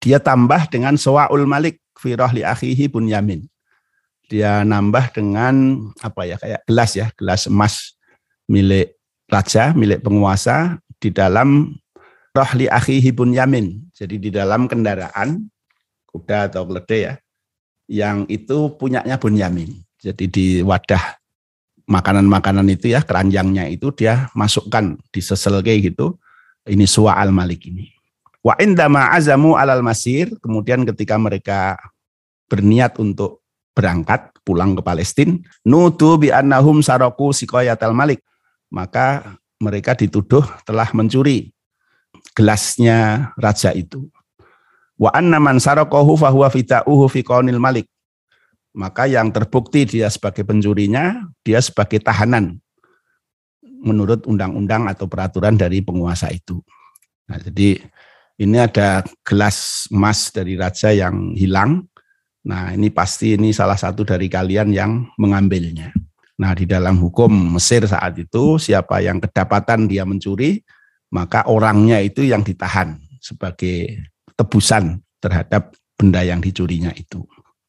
dia 0.00 0.22
tambah 0.22 0.70
dengan 0.70 0.96
sawaul 0.96 1.44
malik 1.44 1.82
fi 1.98 2.16
rahli 2.16 2.46
akhihi 2.46 2.88
pun 2.88 3.10
yamin. 3.10 3.49
Dia 4.30 4.62
nambah 4.62 5.10
dengan 5.10 5.82
apa 5.98 6.22
ya 6.22 6.38
kayak 6.38 6.62
gelas 6.70 6.94
ya, 6.94 7.10
gelas 7.18 7.50
emas 7.50 7.98
milik 8.46 8.94
raja, 9.26 9.74
milik 9.74 10.06
penguasa 10.06 10.78
di 11.02 11.10
dalam 11.10 11.74
rahli 12.30 12.70
akhihi 12.70 13.10
pun 13.10 13.34
yamin. 13.34 13.82
Jadi 13.90 14.22
di 14.22 14.30
dalam 14.30 14.70
kendaraan 14.70 15.50
kuda 16.06 16.46
atau 16.50 16.62
keledai 16.66 17.00
ya, 17.10 17.14
yang 17.90 18.22
itu 18.30 18.70
punyanya 18.78 19.18
Bunyamin. 19.18 19.82
Jadi 19.98 20.24
di 20.30 20.46
wadah 20.62 21.18
makanan-makanan 21.90 22.70
itu 22.70 22.94
ya, 22.94 23.02
keranjangnya 23.02 23.66
itu 23.66 23.90
dia 23.90 24.30
masukkan 24.32 24.94
di 25.10 25.20
sesel 25.20 25.58
kayak 25.58 25.92
gitu, 25.92 26.14
ini 26.70 26.86
suwa 26.86 27.18
al 27.18 27.34
malik 27.34 27.66
ini. 27.66 27.90
Wa 28.40 28.56
indama 28.62 29.12
azamu 29.12 29.58
alal 29.58 29.84
masir, 29.84 30.32
kemudian 30.40 30.86
ketika 30.88 31.18
mereka 31.20 31.76
berniat 32.48 32.96
untuk 32.96 33.39
berangkat 33.72 34.34
pulang 34.42 34.74
ke 34.74 34.82
Palestina, 34.82 35.36
nutu 35.64 36.18
bi 36.18 36.28
annahum 36.34 36.82
saroku 36.82 37.30
sikoyatal 37.30 37.94
malik. 37.94 38.20
Maka 38.70 39.36
mereka 39.58 39.98
dituduh 39.98 40.46
telah 40.62 40.88
mencuri 40.94 41.50
gelasnya 42.34 43.30
raja 43.34 43.74
itu. 43.74 44.06
Wa 45.00 45.10
anna 45.16 45.40
man 45.40 45.58
saraqahu 45.58 46.14
fahuwa 46.14 46.48
fita'uhu 46.52 47.08
fi 47.08 47.24
malik. 47.56 47.88
Maka 48.70 49.10
yang 49.10 49.34
terbukti 49.34 49.82
dia 49.82 50.06
sebagai 50.06 50.46
pencurinya, 50.46 51.26
dia 51.42 51.58
sebagai 51.58 51.98
tahanan 51.98 52.62
menurut 53.80 54.28
undang-undang 54.28 54.86
atau 54.86 55.10
peraturan 55.10 55.58
dari 55.58 55.82
penguasa 55.82 56.30
itu. 56.30 56.62
Nah, 57.26 57.40
jadi 57.40 57.82
ini 58.38 58.56
ada 58.60 59.02
gelas 59.26 59.90
emas 59.90 60.30
dari 60.30 60.54
raja 60.54 60.94
yang 60.94 61.34
hilang. 61.34 61.89
Nah, 62.40 62.72
ini 62.72 62.88
pasti 62.88 63.36
ini 63.36 63.52
salah 63.52 63.76
satu 63.76 64.04
dari 64.04 64.26
kalian 64.26 64.72
yang 64.72 65.08
mengambilnya. 65.20 65.92
Nah, 66.40 66.56
di 66.56 66.64
dalam 66.64 66.96
hukum 66.96 67.28
Mesir 67.60 67.84
saat 67.84 68.16
itu 68.16 68.56
siapa 68.56 69.04
yang 69.04 69.20
kedapatan 69.20 69.84
dia 69.84 70.08
mencuri, 70.08 70.64
maka 71.12 71.44
orangnya 71.44 72.00
itu 72.00 72.24
yang 72.24 72.40
ditahan 72.40 72.96
sebagai 73.20 74.00
tebusan 74.40 75.04
terhadap 75.20 75.76
benda 76.00 76.24
yang 76.24 76.40
dicurinya 76.40 76.96
itu. 76.96 77.20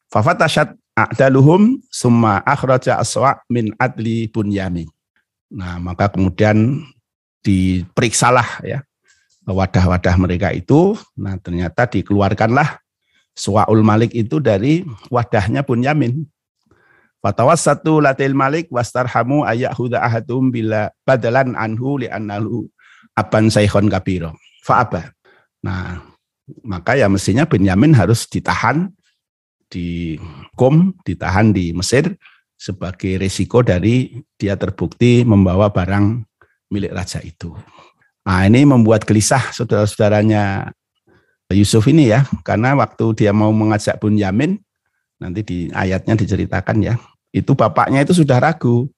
Fafatashat 0.08 0.72
a'daluhum 0.96 1.84
summa 1.92 2.40
akhraja 2.48 2.96
aswa 2.96 3.44
min 3.52 3.76
adli 3.76 4.32
bunyamin. 4.32 4.88
Nah, 5.52 5.76
maka 5.76 6.08
kemudian 6.08 6.80
diperiksalah 7.44 8.64
ya 8.64 8.80
wadah-wadah 9.44 10.16
mereka 10.16 10.48
itu. 10.54 10.96
Nah, 11.18 11.36
ternyata 11.36 11.84
dikeluarkanlah 11.84 12.81
suwaul 13.36 13.84
malik 13.84 14.12
itu 14.12 14.38
dari 14.38 14.84
wadahnya 15.08 15.64
bunyamin. 15.64 16.24
Fatawas 17.22 17.62
satu 17.62 18.02
latil 18.02 18.34
malik 18.34 18.66
wastarhamu 18.68 19.46
ayahuda 19.46 20.02
ahadum 20.02 20.50
bila 20.50 20.90
badalan 21.06 21.54
anhu 21.54 22.02
li 22.02 22.10
annahu 22.10 22.66
aban 23.14 23.46
saykhon 23.46 23.86
kabiro. 23.86 24.34
Fa'aba. 24.66 25.14
Nah, 25.62 26.02
maka 26.66 26.98
ya 26.98 27.06
mestinya 27.06 27.46
Benyamin 27.46 27.94
harus 27.94 28.26
ditahan 28.26 28.90
di 29.70 30.18
Kom, 30.58 30.92
ditahan 31.06 31.54
di 31.54 31.72
Mesir 31.72 32.18
sebagai 32.58 33.18
resiko 33.18 33.64
dari 33.64 34.22
dia 34.36 34.54
terbukti 34.54 35.24
membawa 35.24 35.72
barang 35.72 36.22
milik 36.70 36.92
raja 36.92 37.18
itu. 37.24 37.56
Nah 38.22 38.46
ini 38.46 38.62
membuat 38.62 39.02
gelisah 39.02 39.50
saudara-saudaranya 39.50 40.70
Yusuf 41.54 41.86
ini 41.88 42.10
ya, 42.10 42.26
karena 42.42 42.74
waktu 42.74 43.16
dia 43.16 43.32
mau 43.32 43.52
mengajak 43.54 44.00
Bunyamin, 44.02 44.58
nanti 45.22 45.40
di 45.46 45.58
ayatnya 45.72 46.18
diceritakan 46.18 46.76
ya, 46.82 46.94
itu 47.30 47.52
bapaknya 47.54 48.02
itu 48.02 48.12
sudah 48.12 48.42
ragu. 48.42 48.90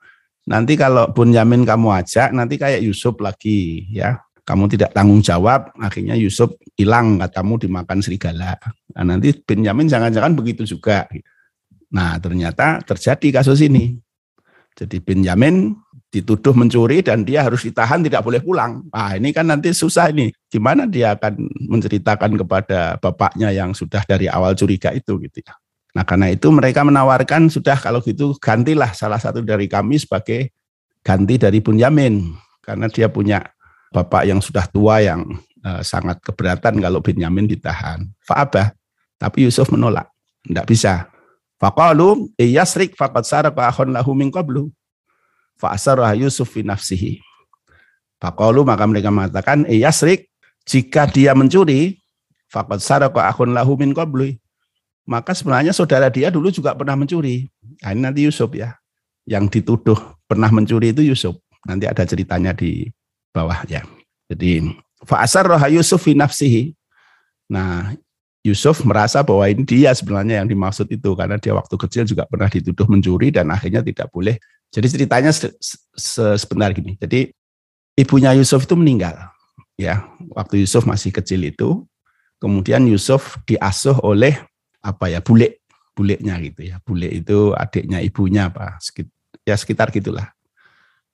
Nanti 0.45 0.77
kalau 0.77 1.09
Bunyamin 1.13 1.65
kamu 1.65 1.89
ajak, 2.05 2.33
nanti 2.33 2.61
kayak 2.61 2.85
Yusuf 2.85 3.17
lagi 3.21 3.89
ya, 3.93 4.21
kamu 4.45 4.69
tidak 4.77 4.93
tanggung 4.93 5.25
jawab, 5.25 5.73
akhirnya 5.81 6.13
Yusuf 6.21 6.53
hilang, 6.77 7.17
katamu 7.17 7.57
dimakan 7.57 8.05
serigala. 8.05 8.61
Nah, 8.93 9.05
nanti 9.05 9.33
Benyamin 9.33 9.89
jangan-jangan 9.89 10.37
begitu 10.37 10.69
juga. 10.69 11.09
Nah, 11.89 12.21
ternyata 12.21 12.85
terjadi 12.85 13.41
kasus 13.41 13.65
ini. 13.65 13.97
Jadi 14.77 15.01
Benyamin 15.01 15.73
dituduh 16.15 16.55
mencuri 16.55 17.03
dan 17.03 17.27
dia 17.27 17.43
harus 17.43 17.67
ditahan 17.67 17.99
tidak 18.07 18.23
boleh 18.23 18.39
pulang. 18.39 18.87
Nah, 18.95 19.19
ini 19.19 19.35
kan 19.35 19.51
nanti 19.51 19.75
susah 19.75 20.15
ini. 20.15 20.31
Gimana 20.47 20.87
dia 20.87 21.19
akan 21.19 21.51
menceritakan 21.67 22.39
kepada 22.39 22.95
bapaknya 23.03 23.51
yang 23.51 23.75
sudah 23.75 24.07
dari 24.07 24.31
awal 24.31 24.55
curiga 24.55 24.95
itu 24.95 25.19
gitu 25.19 25.43
ya. 25.43 25.59
Nah, 25.95 26.07
karena 26.07 26.31
itu 26.31 26.51
mereka 26.55 26.87
menawarkan 26.87 27.51
sudah 27.51 27.75
kalau 27.79 27.99
gitu 28.03 28.39
gantilah 28.39 28.95
salah 28.95 29.19
satu 29.19 29.43
dari 29.43 29.67
kami 29.67 29.99
sebagai 29.99 30.55
ganti 31.03 31.35
dari 31.35 31.59
Bunyamin 31.59 32.35
karena 32.63 32.87
dia 32.87 33.11
punya 33.11 33.43
bapak 33.91 34.27
yang 34.27 34.39
sudah 34.39 34.67
tua 34.71 35.03
yang 35.03 35.23
uh, 35.63 35.83
sangat 35.83 36.23
keberatan 36.23 36.79
kalau 36.79 37.03
Benyamin 37.03 37.51
ditahan. 37.51 38.07
Fa'abah. 38.23 38.71
Tapi 39.19 39.47
Yusuf 39.47 39.71
menolak. 39.71 40.11
Tidak 40.45 40.67
bisa. 40.67 41.09
Faqalu 41.59 42.35
iyasrik 42.37 42.99
faqad 42.99 43.25
saraka 43.25 43.71
akhun 43.71 43.95
lahu 43.95 44.13
min 44.13 44.29
qablu. 44.29 44.69
Fa'asarah 45.59 46.13
Yusuf 46.19 46.51
fi 46.51 46.67
nafsihi. 46.67 47.23
Faqalu 48.19 48.65
maka 48.65 48.85
mereka 48.89 49.13
mengatakan 49.13 49.69
iyasrik 49.69 50.31
jika 50.65 51.05
dia 51.05 51.37
mencuri 51.37 52.01
faqad 52.49 52.81
saraka 52.81 53.27
akhun 53.29 53.53
lahu 53.53 53.77
min 53.77 53.93
qablu. 53.93 54.35
Maka 55.05 55.37
sebenarnya 55.37 55.77
saudara 55.77 56.09
dia 56.09 56.33
dulu 56.33 56.49
juga 56.49 56.73
pernah 56.73 56.97
mencuri. 56.97 57.53
Nah, 57.85 57.93
ini 57.93 58.01
nanti 58.01 58.25
Yusuf 58.25 58.49
ya. 58.57 58.73
Yang 59.29 59.61
dituduh 59.61 59.99
pernah 60.25 60.49
mencuri 60.49 60.97
itu 60.97 61.05
Yusuf. 61.05 61.37
Nanti 61.69 61.85
ada 61.85 62.09
ceritanya 62.09 62.57
di 62.57 62.89
bawah 63.37 63.69
ya. 63.69 63.85
Jadi 64.33 64.65
fa'asar 65.05 65.45
roha 65.45 65.69
Yusuf 65.69 66.09
fi 66.09 66.17
nafsihi. 66.17 66.73
Nah, 67.53 67.93
Yusuf 68.45 68.81
merasa 68.85 69.21
bahwa 69.21 69.45
ini 69.49 69.65
dia 69.65 69.93
sebenarnya 69.93 70.45
yang 70.45 70.49
dimaksud 70.49 70.89
itu 70.89 71.13
karena 71.17 71.37
dia 71.41 71.53
waktu 71.57 71.77
kecil 71.81 72.05
juga 72.09 72.25
pernah 72.29 72.49
dituduh 72.49 72.89
mencuri 72.89 73.29
dan 73.29 73.53
akhirnya 73.53 73.85
tidak 73.85 74.09
boleh. 74.09 74.41
Jadi 74.75 74.87
ceritanya 74.91 75.31
se 75.31 75.55
-se 75.95 76.35
sebentar 76.35 76.75
gini. 76.75 76.99
Jadi 76.99 77.31
ibunya 77.95 78.35
Yusuf 78.35 78.67
itu 78.67 78.75
meninggal 78.75 79.31
ya 79.79 80.03
waktu 80.35 80.67
Yusuf 80.67 80.83
masih 80.83 81.15
kecil 81.15 81.47
itu. 81.47 81.87
Kemudian 82.43 82.85
Yusuf 82.91 83.39
diasuh 83.47 84.03
oleh 84.03 84.37
apa 84.83 85.09
ya 85.09 85.23
bule 85.23 85.63
buleknya 85.95 86.37
gitu 86.43 86.75
ya. 86.75 86.83
Bule 86.83 87.07
itu 87.07 87.55
adiknya 87.55 88.03
ibunya 88.03 88.51
apa 88.51 88.83
ya 89.47 89.55
sekitar 89.55 89.95
gitulah. 89.95 90.35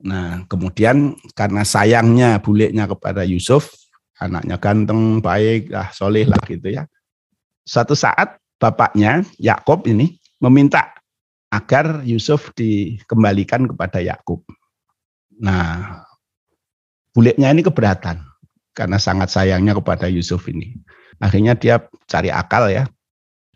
Nah, 0.00 0.48
kemudian 0.48 1.12
karena 1.36 1.60
sayangnya 1.60 2.40
buleknya 2.40 2.88
kepada 2.88 3.20
Yusuf, 3.28 3.68
anaknya 4.16 4.56
ganteng, 4.56 5.20
baik, 5.20 5.68
lah, 5.68 5.92
soleh 5.92 6.24
lah 6.24 6.40
gitu 6.48 6.72
ya. 6.72 6.88
Suatu 7.68 7.92
saat 7.92 8.40
bapaknya 8.56 9.28
Yakob 9.36 9.84
ini 9.84 10.16
meminta 10.40 10.96
agar 11.50 12.06
Yusuf 12.06 12.54
dikembalikan 12.54 13.66
kepada 13.66 13.98
Yakub. 13.98 14.46
Nah, 15.42 16.02
buliknya 17.10 17.50
ini 17.50 17.66
keberatan 17.66 18.22
karena 18.72 18.96
sangat 19.02 19.34
sayangnya 19.34 19.74
kepada 19.74 20.06
Yusuf 20.06 20.46
ini. 20.46 20.78
Akhirnya 21.18 21.58
dia 21.58 21.84
cari 22.06 22.30
akal 22.30 22.70
ya. 22.70 22.86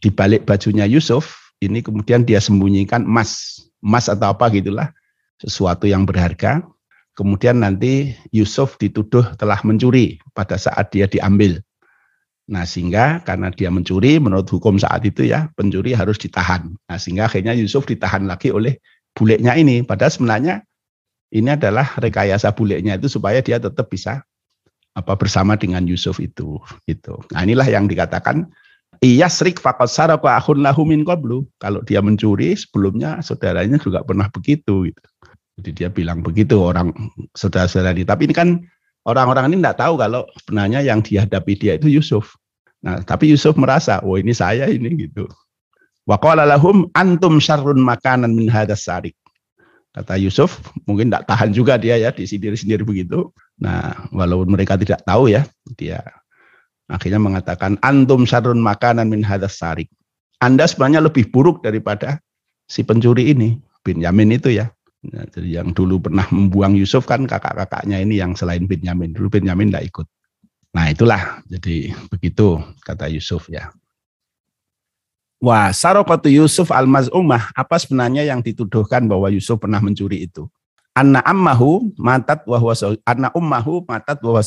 Di 0.03 0.13
balik 0.13 0.45
bajunya 0.45 0.85
Yusuf, 0.85 1.55
ini 1.65 1.81
kemudian 1.81 2.27
dia 2.27 2.43
sembunyikan 2.43 3.07
emas. 3.09 3.57
Emas 3.81 4.11
atau 4.11 4.37
apa 4.37 4.53
gitulah. 4.53 4.93
Sesuatu 5.41 5.89
yang 5.89 6.05
berharga. 6.05 6.61
Kemudian 7.15 7.63
nanti 7.63 8.13
Yusuf 8.35 8.75
dituduh 8.77 9.39
telah 9.39 9.63
mencuri 9.63 10.19
pada 10.35 10.59
saat 10.59 10.91
dia 10.91 11.07
diambil. 11.07 11.63
Nah 12.45 12.69
sehingga 12.69 13.25
karena 13.25 13.49
dia 13.49 13.73
mencuri 13.73 14.21
menurut 14.21 14.45
hukum 14.53 14.77
saat 14.77 15.01
itu 15.09 15.25
ya 15.25 15.49
pencuri 15.57 15.97
harus 15.97 16.21
ditahan. 16.21 16.77
Nah 16.89 16.99
sehingga 17.01 17.25
akhirnya 17.25 17.57
Yusuf 17.57 17.89
ditahan 17.89 18.29
lagi 18.29 18.53
oleh 18.53 18.77
buleknya 19.17 19.57
ini. 19.57 19.81
Padahal 19.81 20.13
sebenarnya 20.13 20.55
ini 21.33 21.49
adalah 21.49 21.97
rekayasa 21.97 22.53
buleknya 22.53 23.01
itu 23.01 23.09
supaya 23.09 23.41
dia 23.41 23.57
tetap 23.57 23.89
bisa 23.89 24.21
apa 24.95 25.17
bersama 25.17 25.57
dengan 25.57 25.89
Yusuf 25.89 26.21
itu 26.21 26.61
gitu. 26.85 27.17
Nah 27.33 27.49
inilah 27.49 27.67
yang 27.67 27.89
dikatakan 27.89 28.45
iya 29.01 29.27
srik 29.27 29.57
fakot 29.57 29.89
saraka 29.89 30.37
akhun 30.37 30.61
lahu 30.61 30.85
min. 30.85 31.01
Kalau 31.59 31.81
dia 31.89 32.05
mencuri 32.05 32.53
sebelumnya 32.55 33.25
saudaranya 33.25 33.81
juga 33.81 34.05
pernah 34.05 34.29
begitu 34.29 34.93
gitu. 34.93 35.03
Jadi 35.55 35.71
dia 35.71 35.89
bilang 35.89 36.21
begitu 36.21 36.61
orang 36.61 36.93
saudara-saudara 37.33 37.95
ini. 37.95 38.05
Tapi 38.05 38.27
ini 38.27 38.35
kan 38.35 38.49
orang-orang 39.05 39.53
ini 39.53 39.61
tidak 39.61 39.79
tahu 39.81 39.95
kalau 40.01 40.27
sebenarnya 40.45 40.81
yang 40.85 41.01
dihadapi 41.05 41.53
dia 41.57 41.73
itu 41.77 41.88
Yusuf. 41.88 42.37
Nah, 42.85 43.01
tapi 43.01 43.33
Yusuf 43.33 43.57
merasa, 43.57 44.01
oh 44.05 44.21
ini 44.21 44.37
saya 44.37 44.69
ini 44.69 45.09
gitu. 45.09 45.25
Wa 46.05 46.21
antum 46.93 47.40
syarrun 47.40 47.81
makanan 47.81 48.37
min 48.37 48.53
hadas 48.53 48.85
sarik. 48.85 49.17
Kata 49.95 50.19
Yusuf, 50.19 50.59
mungkin 50.85 51.09
tidak 51.09 51.25
tahan 51.31 51.55
juga 51.55 51.79
dia 51.79 51.97
ya 51.97 52.11
di 52.11 52.27
sendiri-sendiri 52.27 52.83
begitu. 52.83 53.31
Nah, 53.62 54.11
walaupun 54.11 54.51
mereka 54.51 54.75
tidak 54.75 55.01
tahu 55.07 55.31
ya, 55.31 55.47
dia 55.79 56.03
akhirnya 56.90 57.23
mengatakan 57.23 57.81
antum 57.81 58.29
syarrun 58.29 58.61
makanan 58.61 59.09
min 59.09 59.25
hadas 59.25 59.57
sarik. 59.57 59.88
Anda 60.43 60.69
sebenarnya 60.69 61.01
lebih 61.01 61.31
buruk 61.33 61.64
daripada 61.64 62.21
si 62.69 62.85
pencuri 62.85 63.33
ini, 63.33 63.57
Benyamin 63.81 64.37
itu 64.37 64.53
ya. 64.53 64.69
Nah, 65.12 65.29
jadi 65.29 65.61
yang 65.61 65.77
dulu 65.77 66.01
pernah 66.01 66.25
membuang 66.33 66.73
Yusuf 66.79 67.05
kan 67.05 67.29
kakak-kakaknya 67.29 68.01
ini 68.01 68.17
yang 68.17 68.33
selain 68.33 68.64
Benyamin. 68.64 69.12
Dulu 69.12 69.29
Benyamin 69.29 69.69
tidak 69.69 69.85
ikut. 69.93 70.07
Nah 70.75 70.90
itulah, 70.90 71.45
jadi 71.47 71.95
begitu 72.11 72.59
kata 72.83 73.07
Yusuf 73.07 73.47
ya. 73.47 73.71
Wah, 75.38 75.71
sarokatu 75.71 76.33
Yusuf 76.33 76.73
al-maz'umah, 76.73 77.53
apa 77.53 77.77
sebenarnya 77.77 78.25
yang 78.25 78.40
dituduhkan 78.40 79.05
bahwa 79.05 79.29
Yusuf 79.29 79.61
pernah 79.61 79.79
mencuri 79.79 80.25
itu? 80.25 80.49
Anna 80.97 81.21
ammahu 81.21 81.93
matat 82.01 82.47
wa 82.49 82.59
anna 83.05 83.29
ummahu 83.35 83.85
matat 83.85 84.19
wa 84.25 84.40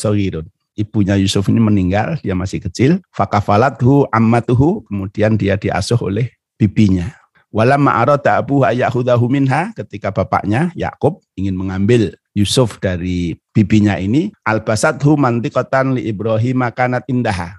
Ibunya 0.78 1.18
Yusuf 1.18 1.50
ini 1.50 1.58
meninggal, 1.58 2.22
dia 2.22 2.38
masih 2.38 2.62
kecil. 2.62 3.02
Fakafalathu 3.10 4.06
ammatuhu, 4.14 4.86
kemudian 4.86 5.34
dia 5.34 5.58
diasuh 5.58 5.98
oleh 5.98 6.30
bibinya. 6.54 7.18
Walamma 7.48 8.04
arada 8.04 8.44
abu 8.44 8.68
ayahudahu 8.68 9.32
minha 9.32 9.72
ketika 9.72 10.12
bapaknya 10.12 10.68
Yakub 10.76 11.24
ingin 11.40 11.56
mengambil 11.56 12.12
Yusuf 12.36 12.76
dari 12.84 13.40
bibinya 13.56 13.96
ini 13.96 14.36
albasathu 14.44 15.16
mantiqatan 15.16 15.96
li 15.96 16.12
Ibrahim 16.12 16.68
makanat 16.68 17.08
indaha. 17.08 17.56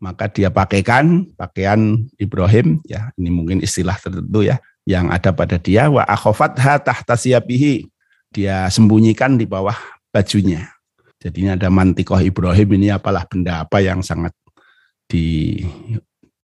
Maka 0.00 0.32
dia 0.32 0.48
pakaikan 0.48 1.28
pakaian 1.36 2.08
Ibrahim 2.16 2.80
ya 2.88 3.12
ini 3.20 3.28
mungkin 3.28 3.60
istilah 3.60 4.00
tertentu 4.00 4.48
ya 4.48 4.56
yang 4.88 5.12
ada 5.12 5.28
pada 5.36 5.60
dia 5.60 5.92
wa 5.92 6.08
akhafatha 6.08 6.80
tahta 6.80 7.14
siyabihi. 7.14 7.84
Dia 8.32 8.68
sembunyikan 8.72 9.36
di 9.36 9.44
bawah 9.44 9.76
bajunya. 10.08 10.72
Jadi 11.20 11.44
ini 11.44 11.50
ada 11.52 11.68
mantikoh 11.68 12.20
Ibrahim 12.20 12.80
ini 12.80 12.88
apalah 12.88 13.28
benda 13.28 13.64
apa 13.64 13.84
yang 13.84 14.00
sangat 14.00 14.32
di 15.08 15.60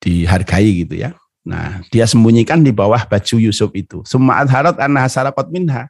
dihargai 0.02 0.86
gitu 0.86 0.98
ya 0.98 1.14
Nah, 1.42 1.82
dia 1.90 2.06
sembunyikan 2.06 2.62
di 2.62 2.70
bawah 2.70 3.02
baju 3.06 3.36
Yusuf 3.42 3.74
itu. 3.74 4.06
Summa 4.06 4.42
adharat 4.46 4.78
anna 4.78 5.06
hasarakot 5.06 5.50
minha. 5.50 5.90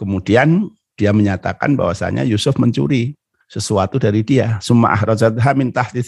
Kemudian 0.00 0.72
dia 0.96 1.12
menyatakan 1.12 1.76
bahwasanya 1.76 2.24
Yusuf 2.24 2.56
mencuri 2.56 3.12
sesuatu 3.44 4.00
dari 4.00 4.24
dia. 4.24 4.56
Summa 4.64 4.96
ahrajatha 4.96 5.52
min 5.52 5.68
tahti. 5.68 6.00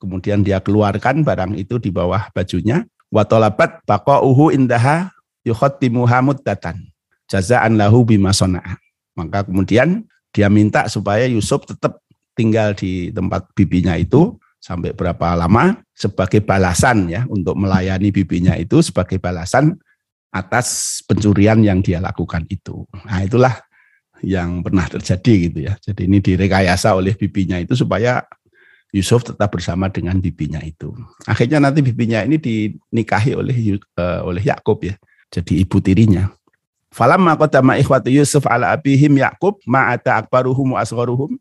Kemudian 0.00 0.40
dia 0.40 0.58
keluarkan 0.58 1.20
barang 1.20 1.52
itu 1.60 1.76
di 1.76 1.92
bawah 1.92 2.32
bajunya. 2.32 2.88
Wa 3.12 3.28
talabat 3.28 3.84
baqa'uhu 3.84 4.56
indaha 4.56 5.12
yukhattimuha 5.44 6.24
muddatan. 6.24 6.80
Jaza'an 7.28 7.76
lahu 7.76 8.08
bima 8.08 8.32
sona'a. 8.32 8.80
Maka 9.12 9.44
kemudian 9.44 10.08
dia 10.32 10.48
minta 10.48 10.88
supaya 10.88 11.28
Yusuf 11.28 11.68
tetap 11.68 12.00
tinggal 12.32 12.72
di 12.72 13.12
tempat 13.12 13.44
bibinya 13.52 13.92
itu 14.00 14.40
sampai 14.62 14.94
berapa 14.94 15.34
lama 15.34 15.82
sebagai 15.90 16.38
balasan 16.38 17.10
ya 17.10 17.26
untuk 17.26 17.58
melayani 17.58 18.14
bibinya 18.14 18.54
itu 18.54 18.78
sebagai 18.78 19.18
balasan 19.18 19.74
atas 20.30 21.02
pencurian 21.04 21.58
yang 21.60 21.82
dia 21.82 21.98
lakukan 21.98 22.46
itu. 22.46 22.86
Nah, 23.04 23.26
itulah 23.26 23.58
yang 24.22 24.62
pernah 24.62 24.86
terjadi 24.86 25.34
gitu 25.50 25.58
ya. 25.66 25.74
Jadi 25.82 26.06
ini 26.06 26.22
direkayasa 26.22 26.94
oleh 26.94 27.12
bibinya 27.18 27.58
itu 27.58 27.74
supaya 27.74 28.22
Yusuf 28.94 29.26
tetap 29.26 29.50
bersama 29.50 29.90
dengan 29.90 30.22
bibinya 30.22 30.62
itu. 30.62 30.94
Akhirnya 31.26 31.58
nanti 31.58 31.82
bibinya 31.82 32.22
ini 32.22 32.38
dinikahi 32.38 33.34
oleh 33.34 33.76
uh, 33.98 34.22
oleh 34.22 34.40
Yakub 34.46 34.78
ya. 34.86 34.94
Jadi 35.32 35.64
ibu 35.64 35.82
tirinya. 35.82 36.30
Falamma 36.92 37.34
qadama 37.40 37.80
ikhwatu 37.80 38.12
Yusuf 38.12 38.44
ala 38.44 38.70
abihim 38.76 39.16
Yakub 39.16 39.58
ma'ata 39.64 40.20
akbaruhum 40.22 40.76
wa 40.76 40.84
asgharuhum 40.84 41.40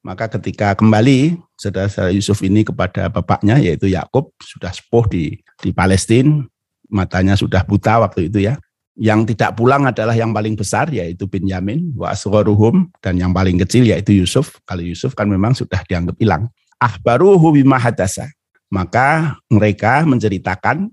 maka 0.00 0.32
ketika 0.32 0.72
kembali 0.72 1.36
saudara-saudara 1.60 2.12
Yusuf 2.16 2.40
ini 2.40 2.64
kepada 2.64 3.12
bapaknya 3.12 3.60
yaitu 3.60 3.92
Yakub 3.92 4.32
sudah 4.40 4.72
sepuh 4.72 5.04
di 5.08 5.24
di 5.60 5.70
Palestina, 5.76 6.44
matanya 6.88 7.36
sudah 7.36 7.60
buta 7.64 8.00
waktu 8.00 8.32
itu 8.32 8.48
ya. 8.48 8.56
Yang 9.00 9.32
tidak 9.32 9.56
pulang 9.56 9.88
adalah 9.88 10.12
yang 10.12 10.32
paling 10.32 10.56
besar 10.56 10.92
yaitu 10.92 11.24
Benyamin 11.24 11.92
wa 11.96 12.12
asgharuhum 12.12 12.92
dan 13.00 13.16
yang 13.16 13.32
paling 13.32 13.56
kecil 13.60 13.88
yaitu 13.88 14.12
Yusuf. 14.12 14.60
Kalau 14.68 14.84
Yusuf 14.84 15.16
kan 15.16 15.28
memang 15.28 15.56
sudah 15.56 15.80
dianggap 15.88 16.16
hilang. 16.20 16.52
Ahbaruhu 16.80 17.52
bima 17.56 17.80
hadasa. 17.80 18.28
Maka 18.68 19.40
mereka 19.48 20.04
menceritakan 20.04 20.92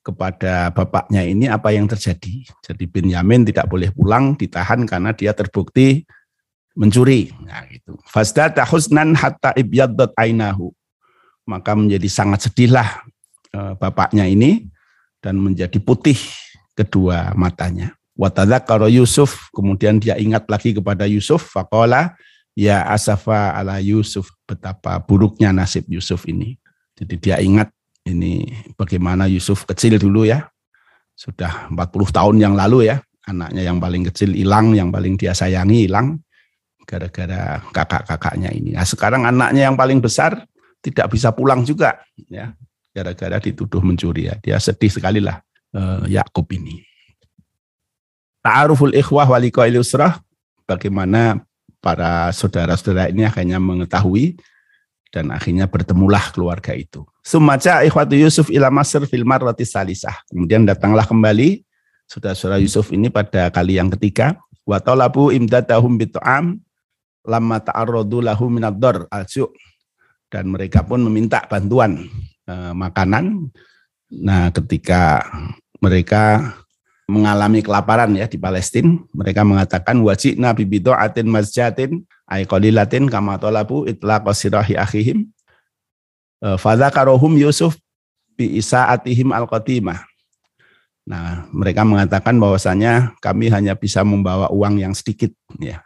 kepada 0.00 0.72
bapaknya 0.72 1.22
ini 1.28 1.44
apa 1.46 1.72
yang 1.76 1.84
terjadi. 1.84 2.44
Jadi 2.64 2.84
Benyamin 2.88 3.44
tidak 3.44 3.68
boleh 3.68 3.92
pulang, 3.92 4.32
ditahan 4.34 4.88
karena 4.88 5.12
dia 5.12 5.36
terbukti 5.36 6.08
mencuri. 6.80 7.28
Nah, 7.44 7.68
gitu. 7.68 8.00
Fasdata 8.08 8.64
husnan 8.64 9.12
hatta 9.12 9.52
ibyaddat 9.52 10.16
ainahu. 10.16 10.72
Maka 11.44 11.76
menjadi 11.76 12.08
sangat 12.08 12.48
sedihlah 12.48 13.04
eh, 13.52 13.72
bapaknya 13.76 14.24
ini 14.24 14.64
dan 15.20 15.36
menjadi 15.36 15.76
putih 15.76 16.16
kedua 16.72 17.36
matanya. 17.36 17.92
Watadzakara 18.16 18.88
Yusuf, 18.88 19.52
kemudian 19.52 20.00
dia 20.00 20.16
ingat 20.16 20.48
lagi 20.48 20.72
kepada 20.76 21.04
Yusuf, 21.04 21.52
faqala 21.52 22.16
ya 22.56 22.84
asafa 22.88 23.56
ala 23.56 23.80
Yusuf, 23.80 24.28
betapa 24.44 24.96
buruknya 25.00 25.52
nasib 25.52 25.88
Yusuf 25.88 26.28
ini. 26.28 26.56
Jadi 26.96 27.16
dia 27.16 27.40
ingat 27.40 27.72
ini 28.04 28.44
bagaimana 28.76 29.24
Yusuf 29.24 29.64
kecil 29.64 29.96
dulu 29.96 30.28
ya, 30.28 30.52
sudah 31.16 31.72
40 31.72 32.16
tahun 32.16 32.36
yang 32.44 32.54
lalu 32.56 32.92
ya, 32.92 33.00
anaknya 33.24 33.64
yang 33.64 33.80
paling 33.80 34.04
kecil 34.12 34.36
hilang, 34.36 34.76
yang 34.76 34.92
paling 34.92 35.16
dia 35.16 35.32
sayangi 35.32 35.88
hilang, 35.88 36.20
gara-gara 36.90 37.62
kakak-kakaknya 37.70 38.50
ini. 38.50 38.74
Nah, 38.74 38.82
sekarang 38.82 39.22
anaknya 39.22 39.70
yang 39.70 39.78
paling 39.78 40.02
besar 40.02 40.42
tidak 40.82 41.14
bisa 41.14 41.30
pulang 41.30 41.62
juga 41.62 42.02
ya 42.26 42.50
gara-gara 42.90 43.38
dituduh 43.38 43.78
mencuri 43.78 44.26
ya. 44.26 44.34
Dia 44.42 44.58
sedih 44.58 44.90
sekali 44.90 45.22
lah 45.22 45.38
uh, 45.74 46.02
Yakub 46.10 46.50
ini. 46.50 46.82
Ta'aruful 48.42 48.96
ikhwah 48.98 49.30
walika 49.30 49.68
ilusrah 49.68 50.18
bagaimana 50.66 51.44
para 51.78 52.32
saudara-saudara 52.34 53.12
ini 53.12 53.28
akhirnya 53.28 53.62
mengetahui 53.62 54.34
dan 55.12 55.30
akhirnya 55.30 55.70
bertemulah 55.70 56.32
keluarga 56.34 56.74
itu. 56.74 57.06
Sumaca 57.20 57.84
ikhwatu 57.84 58.16
Yusuf 58.16 58.48
ila 58.50 58.72
Masr 58.72 59.04
fil 59.06 59.28
marrati 59.28 59.62
salisah. 59.68 60.16
Kemudian 60.32 60.64
datanglah 60.66 61.04
kembali 61.04 61.62
saudara-saudara 62.08 62.58
Yusuf 62.58 62.90
ini 62.90 63.12
pada 63.12 63.52
kali 63.52 63.76
yang 63.78 63.92
ketiga. 63.94 64.40
Wa 64.64 64.80
talabu 64.80 65.30
imdadahum 65.34 66.00
bitu'am 66.00 66.58
lama 67.24 67.60
ta'arradu 67.60 68.24
lahu 68.24 68.48
minad-dar 68.48 69.08
dan 70.30 70.44
mereka 70.46 70.86
pun 70.86 71.02
meminta 71.02 71.42
bantuan 71.50 72.06
e, 72.46 72.54
makanan. 72.72 73.50
Nah, 74.10 74.54
ketika 74.54 75.26
mereka 75.82 76.54
mengalami 77.10 77.66
kelaparan 77.66 78.14
ya 78.14 78.30
di 78.30 78.38
Palestina, 78.38 78.94
mereka 79.10 79.42
mengatakan 79.42 79.98
wajib 80.06 80.38
nabi 80.38 80.66
atin 80.78 81.26
masjatin 81.26 81.90
ay 82.30 82.46
qalilatin 82.46 83.10
kama 83.10 83.36
talabu 83.42 83.84
itlaq 83.90 84.30
sirahi 84.30 84.78
akhihim. 84.78 85.26
E, 86.38 86.48
Fadzakarohum 86.56 87.34
Yusuf 87.36 87.74
bi 88.38 88.56
isaatihim 88.56 89.34
al-qatimah. 89.34 90.06
Nah, 91.10 91.50
mereka 91.50 91.82
mengatakan 91.82 92.38
bahwasanya 92.38 93.18
kami 93.18 93.50
hanya 93.50 93.74
bisa 93.74 94.06
membawa 94.06 94.46
uang 94.54 94.78
yang 94.78 94.94
sedikit 94.94 95.34
ya. 95.58 95.82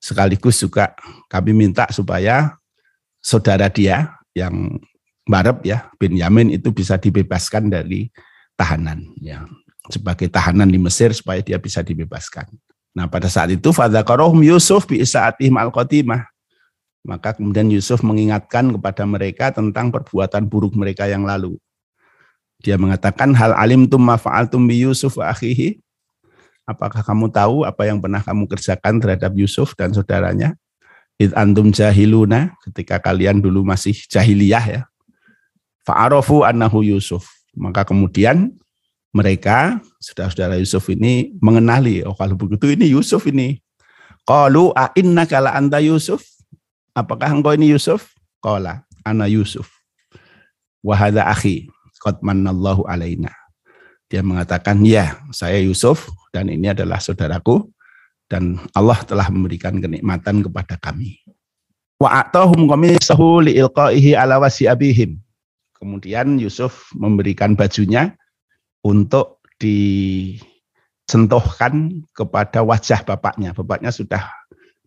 Sekaligus 0.00 0.56
juga 0.58 0.96
kami 1.28 1.52
minta 1.52 1.84
supaya 1.92 2.56
saudara 3.20 3.68
dia 3.68 4.16
yang 4.32 4.80
Barab 5.28 5.62
ya 5.62 5.86
bin 6.00 6.18
Yamin 6.18 6.50
itu 6.50 6.74
bisa 6.74 6.98
dibebaskan 6.98 7.70
dari 7.70 8.10
tahanan 8.58 9.04
ya 9.20 9.46
sebagai 9.86 10.26
tahanan 10.26 10.66
di 10.66 10.80
Mesir 10.80 11.14
supaya 11.14 11.38
dia 11.44 11.60
bisa 11.60 11.84
dibebaskan. 11.86 12.50
Nah 12.96 13.06
pada 13.06 13.30
saat 13.30 13.54
itu 13.54 13.70
fadzakarohum 13.70 14.42
Yusuf 14.42 14.90
bi 14.90 14.98
isaatihim 14.98 15.54
al 15.54 15.70
Maka 17.00 17.32
kemudian 17.32 17.70
Yusuf 17.72 18.04
mengingatkan 18.04 18.74
kepada 18.76 19.06
mereka 19.08 19.48
tentang 19.54 19.88
perbuatan 19.88 20.44
buruk 20.50 20.76
mereka 20.76 21.08
yang 21.08 21.24
lalu. 21.24 21.56
Dia 22.60 22.76
mengatakan 22.76 23.32
hal 23.32 23.56
alim 23.56 23.88
tum 23.88 24.04
mafa'altum 24.04 24.68
bi 24.68 24.84
Yusuf 24.84 25.16
wa 25.16 25.32
akhihi. 25.32 25.80
Apakah 26.70 27.02
kamu 27.02 27.34
tahu 27.34 27.66
apa 27.66 27.82
yang 27.90 27.98
pernah 27.98 28.22
kamu 28.22 28.46
kerjakan 28.46 29.02
terhadap 29.02 29.34
Yusuf 29.34 29.74
dan 29.74 29.90
saudaranya? 29.90 30.54
Id 31.18 31.34
antum 31.34 31.74
jahiluna 31.74 32.54
ketika 32.62 33.02
kalian 33.02 33.42
dulu 33.42 33.66
masih 33.66 33.92
jahiliyah 34.06 34.64
ya. 34.70 34.82
Fa'arofu 35.82 36.46
annahu 36.46 36.86
Yusuf. 36.86 37.26
Maka 37.58 37.82
kemudian 37.82 38.54
mereka, 39.10 39.82
saudara-saudara 39.98 40.54
Yusuf 40.62 40.86
ini 40.94 41.34
mengenali, 41.42 42.06
oh 42.06 42.14
kalau 42.14 42.38
begitu 42.38 42.70
ini 42.70 42.94
Yusuf 42.94 43.26
ini. 43.26 43.58
Qalu 44.22 44.70
a 44.78 44.94
inna 44.94 45.26
kala 45.26 45.50
anta 45.50 45.82
Yusuf? 45.82 46.22
Apakah 46.94 47.34
engkau 47.34 47.50
ini 47.50 47.74
Yusuf? 47.74 48.14
Qala 48.38 48.86
ana 49.02 49.26
Yusuf. 49.26 49.66
Wahada 50.86 51.26
akhi, 51.26 51.66
qad 51.98 52.22
alaina. 52.22 53.39
Dia 54.10 54.26
mengatakan, 54.26 54.82
ya 54.82 55.22
saya 55.30 55.62
Yusuf 55.62 56.10
dan 56.34 56.50
ini 56.50 56.74
adalah 56.74 56.98
saudaraku 56.98 57.70
dan 58.26 58.58
Allah 58.74 58.98
telah 59.06 59.30
memberikan 59.30 59.78
kenikmatan 59.78 60.42
kepada 60.42 60.74
kami. 60.82 61.22
Qamisahu 62.00 63.46
liilqaihi 63.46 64.18
ala 64.18 64.42
wasi 64.42 64.66
abihim. 64.66 65.22
Kemudian 65.78 66.40
Yusuf 66.40 66.90
memberikan 66.96 67.54
bajunya 67.54 68.16
untuk 68.80 69.44
disentuhkan 69.60 70.40
kepada 72.16 72.64
wajah 72.64 73.04
bapaknya. 73.04 73.52
Bapaknya 73.52 73.92
sudah 73.92 74.26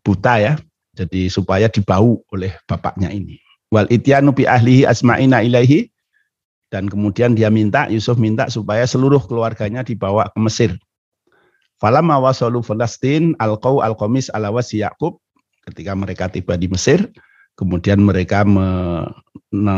buta 0.01 0.41
ya, 0.41 0.57
jadi 0.97 1.30
supaya 1.30 1.69
dibau 1.69 2.26
oleh 2.34 2.57
bapaknya 2.65 3.13
ini. 3.13 3.38
Wal 3.69 3.86
ityanu 3.93 4.34
bi 4.34 4.49
ahlihi 4.49 4.89
asma'ina 4.89 5.45
ilaihi 5.45 5.93
dan 6.74 6.89
kemudian 6.89 7.38
dia 7.38 7.53
minta 7.53 7.86
Yusuf 7.86 8.17
minta 8.17 8.49
supaya 8.49 8.82
seluruh 8.89 9.21
keluarganya 9.30 9.86
dibawa 9.86 10.26
ke 10.34 10.41
Mesir. 10.41 10.74
Falamma 11.78 12.17
wasalu 12.17 12.65
Falastin 12.65 13.38
alqau 13.38 13.86
alqamis 13.86 14.34
ala 14.34 14.49
wasi 14.49 14.82
Yaqub. 14.82 15.21
Ketika 15.69 15.93
mereka 15.93 16.34
tiba 16.34 16.57
di 16.57 16.65
Mesir, 16.65 17.13
kemudian 17.53 18.01
mereka 18.01 18.41
me, 18.41 19.05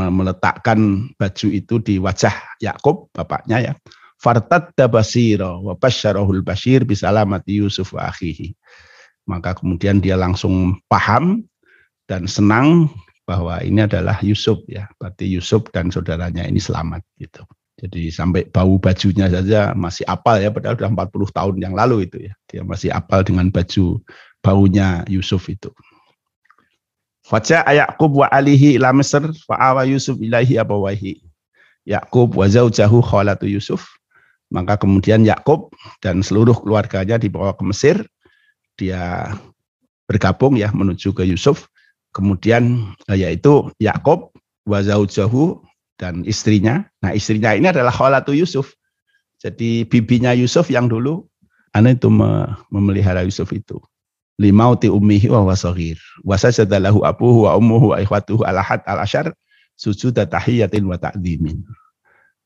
meletakkan 0.10 1.12
baju 1.20 1.48
itu 1.52 1.76
di 1.84 2.00
wajah 2.00 2.32
Yakub 2.64 3.12
bapaknya 3.12 3.60
ya. 3.60 3.74
Fartadda 4.16 4.88
basira 4.88 5.60
wa 5.60 5.76
basyarahul 5.76 6.42
basyir 6.42 6.88
bisalamati 6.88 7.60
Yusuf 7.60 7.92
wa 7.92 8.08
akhihi. 8.08 8.56
Maka 9.28 9.60
kemudian 9.60 10.00
dia 10.00 10.16
langsung 10.16 10.80
paham 10.88 11.44
dan 12.08 12.24
senang 12.26 12.88
bahwa 13.26 13.58
ini 13.66 13.84
adalah 13.84 14.22
Yusuf 14.22 14.62
ya 14.70 14.86
berarti 15.02 15.26
Yusuf 15.26 15.66
dan 15.74 15.90
saudaranya 15.90 16.46
ini 16.46 16.62
selamat 16.62 17.02
gitu 17.18 17.42
jadi 17.76 18.08
sampai 18.14 18.48
bau 18.48 18.80
bajunya 18.80 19.28
saja 19.28 19.76
masih 19.76 20.08
apal 20.08 20.40
ya 20.40 20.54
padahal 20.54 20.80
sudah 20.80 20.92
40 20.94 21.38
tahun 21.38 21.56
yang 21.60 21.74
lalu 21.76 22.08
itu 22.08 22.30
ya 22.30 22.34
dia 22.48 22.62
masih 22.64 22.94
apal 22.94 23.26
dengan 23.26 23.50
baju 23.50 24.00
baunya 24.40 25.04
Yusuf 25.10 25.50
itu 25.50 25.74
Faja 27.26 27.66
Yaqub 27.66 28.22
wa 28.22 28.30
alihi 28.30 28.78
ila 28.78 28.94
Mesir 28.94 29.26
fa 29.50 29.58
Yusuf 29.82 30.22
ilaihi 30.22 30.62
abawahi. 30.62 31.26
Yakub 31.82 32.38
wa 32.38 32.46
zaujahu 32.46 33.02
khalatu 33.02 33.50
Yusuf. 33.50 33.98
Maka 34.54 34.78
kemudian 34.78 35.26
Yakub 35.26 35.74
dan 36.06 36.22
seluruh 36.22 36.54
keluarganya 36.62 37.18
dibawa 37.18 37.58
ke 37.58 37.66
Mesir. 37.66 38.06
Dia 38.78 39.34
bergabung 40.06 40.54
ya 40.54 40.70
menuju 40.70 41.18
ke 41.18 41.26
Yusuf. 41.26 41.66
Kemudian 42.16 42.96
eh, 43.12 43.20
yaitu 43.20 43.68
Yakub 43.84 44.32
wa 44.64 44.80
zaujahu 44.80 45.60
dan 46.00 46.24
istrinya. 46.24 46.88
Nah, 47.04 47.12
istrinya 47.12 47.52
ini 47.52 47.68
adalah 47.68 47.92
khalatu 47.92 48.32
Yusuf. 48.32 48.72
Jadi 49.44 49.84
bibinya 49.84 50.32
Yusuf 50.32 50.72
yang 50.72 50.88
dulu 50.88 51.28
ane 51.76 52.00
itu 52.00 52.08
memelihara 52.72 53.28
Yusuf 53.28 53.52
itu 53.52 53.84
limauti 54.40 54.92
ummihi 54.92 55.32
wa 55.32 55.44
wasagir. 55.48 56.00
Wa 56.24 56.40
sajadalahu 56.40 57.04
abuhu 57.04 57.48
wa 57.48 57.60
ummuhu 57.60 57.96
wa 57.96 57.98
ikhwatuhu 58.00 58.48
alahad 58.48 58.84
al-ashar 58.88 59.36
sujud 59.76 60.16
tahiyatin 60.16 60.88
wa 60.88 60.96
ta'zimin. 61.00 61.64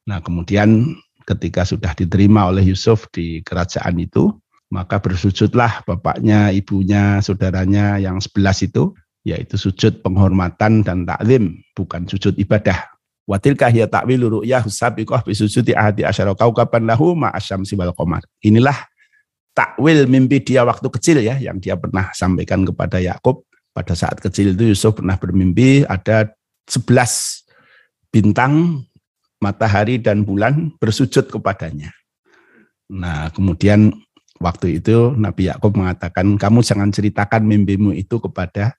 Nah 0.09 0.21
kemudian 0.21 0.97
ketika 1.29 1.61
sudah 1.61 1.93
diterima 1.93 2.49
oleh 2.49 2.65
Yusuf 2.65 3.05
di 3.13 3.45
kerajaan 3.45 4.01
itu, 4.01 4.33
maka 4.73 4.97
bersujudlah 4.97 5.85
bapaknya, 5.85 6.49
ibunya, 6.49 7.21
saudaranya 7.21 8.01
yang 8.01 8.17
sebelas 8.17 8.65
itu, 8.65 8.93
yaitu 9.31 9.55
sujud 9.55 10.01
penghormatan 10.01 10.81
dan 10.81 11.05
taklim, 11.05 11.61
bukan 11.77 12.05
sujud 12.09 12.35
ibadah. 12.35 12.89
Watilkah 13.29 13.69
ya 13.69 13.85
ta'wilu 13.85 14.41
ru'yah 14.41 14.65
sabiqah 14.65 15.21
bisujudi 15.21 15.77
ahadi 15.77 16.01
asyara 16.01 16.33
kaukaban 16.33 16.89
lahu 16.89 17.13
ma'asyamsi 17.13 17.77
wal 17.77 17.93
qamar. 17.93 18.25
Inilah 18.41 18.73
takwil 19.53 20.09
mimpi 20.09 20.41
dia 20.41 20.65
waktu 20.65 20.89
kecil 20.89 21.21
ya 21.21 21.37
yang 21.37 21.61
dia 21.61 21.77
pernah 21.77 22.09
sampaikan 22.17 22.65
kepada 22.65 22.97
Yakub 22.97 23.45
pada 23.69 23.93
saat 23.93 24.17
kecil 24.17 24.57
itu 24.57 24.73
Yusuf 24.73 24.97
pernah 24.97 25.13
bermimpi 25.21 25.85
ada 25.85 26.33
11 26.65 26.89
bintang 28.09 28.81
matahari 29.37 30.01
dan 30.01 30.25
bulan 30.25 30.73
bersujud 30.81 31.29
kepadanya. 31.29 31.93
Nah, 32.89 33.29
kemudian 33.29 33.93
waktu 34.41 34.81
itu 34.81 35.13
Nabi 35.13 35.53
Yakub 35.53 35.77
mengatakan 35.77 36.33
kamu 36.35 36.65
jangan 36.65 36.89
ceritakan 36.89 37.45
mimpimu 37.45 37.93
itu 37.93 38.17
kepada 38.17 38.73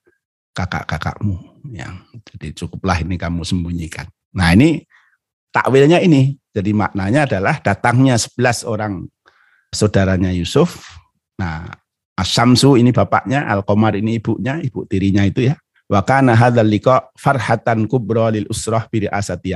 kakak-kakakmu 0.51 1.39
ya. 1.71 1.91
Jadi 2.31 2.55
cukuplah 2.55 2.99
ini 2.99 3.15
kamu 3.15 3.43
sembunyikan. 3.43 4.07
Nah, 4.35 4.51
ini 4.55 4.83
takwilnya 5.51 5.99
ini. 6.03 6.35
Jadi 6.51 6.75
maknanya 6.75 7.27
adalah 7.27 7.63
datangnya 7.63 8.19
11 8.19 8.67
orang 8.67 9.07
saudaranya 9.71 10.35
Yusuf. 10.35 10.83
Nah, 11.39 11.71
Asyamsu 12.19 12.75
ini 12.75 12.91
bapaknya, 12.91 13.47
Al-Qamar 13.47 13.95
ini 13.95 14.19
ibunya, 14.19 14.59
ibu 14.59 14.83
tirinya 14.85 15.23
itu 15.23 15.47
ya. 15.47 15.55
Wa 15.87 16.03
kana 16.03 16.35
hadzal 16.35 16.67
liqa 16.67 17.07
farhatan 17.15 17.87
kubra 17.87 18.31
lil 18.31 18.47
usrah 18.51 18.85
bi 18.91 19.07
asati. 19.07 19.55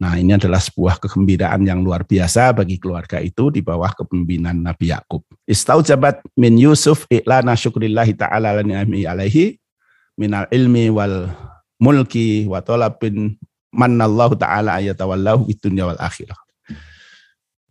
Nah, 0.00 0.16
ini 0.16 0.32
adalah 0.32 0.56
sebuah 0.56 0.96
kegembiraan 0.96 1.60
yang 1.60 1.84
luar 1.84 2.08
biasa 2.08 2.56
bagi 2.56 2.80
keluarga 2.80 3.20
itu 3.20 3.52
di 3.52 3.60
bawah 3.60 3.92
kepemimpinan 3.92 4.56
Nabi 4.56 4.96
Yakub. 4.96 5.20
Istaujabat 5.44 6.24
min 6.40 6.56
Yusuf 6.56 7.04
i'lana 7.12 7.52
syukrillahi 7.52 8.16
ta'ala 8.16 8.64
alaihi 8.64 9.59
minal 10.20 10.44
ilmi 10.52 10.92
wal 10.92 11.32
mulki 11.80 12.44
wa 12.44 12.60
talabin 12.60 13.40
mannallahu 13.72 14.36
ta'ala 14.36 14.76
ayatawallahu 14.76 15.48
dunya 15.56 15.88
wal 15.88 15.96
akhirah. 15.96 16.36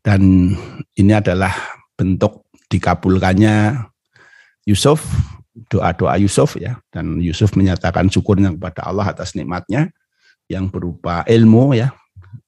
Dan 0.02 0.50
ini 0.98 1.14
adalah 1.14 1.54
bentuk 1.94 2.50
dikabulkannya 2.74 3.86
Yusuf, 4.66 5.06
doa-doa 5.70 6.18
Yusuf 6.18 6.58
ya. 6.58 6.82
Dan 6.90 7.22
Yusuf 7.22 7.54
menyatakan 7.54 8.10
syukurnya 8.10 8.50
kepada 8.58 8.90
Allah 8.90 9.14
atas 9.14 9.38
nikmatnya 9.38 9.94
yang 10.50 10.74
berupa 10.74 11.22
ilmu 11.30 11.78
ya. 11.78 11.94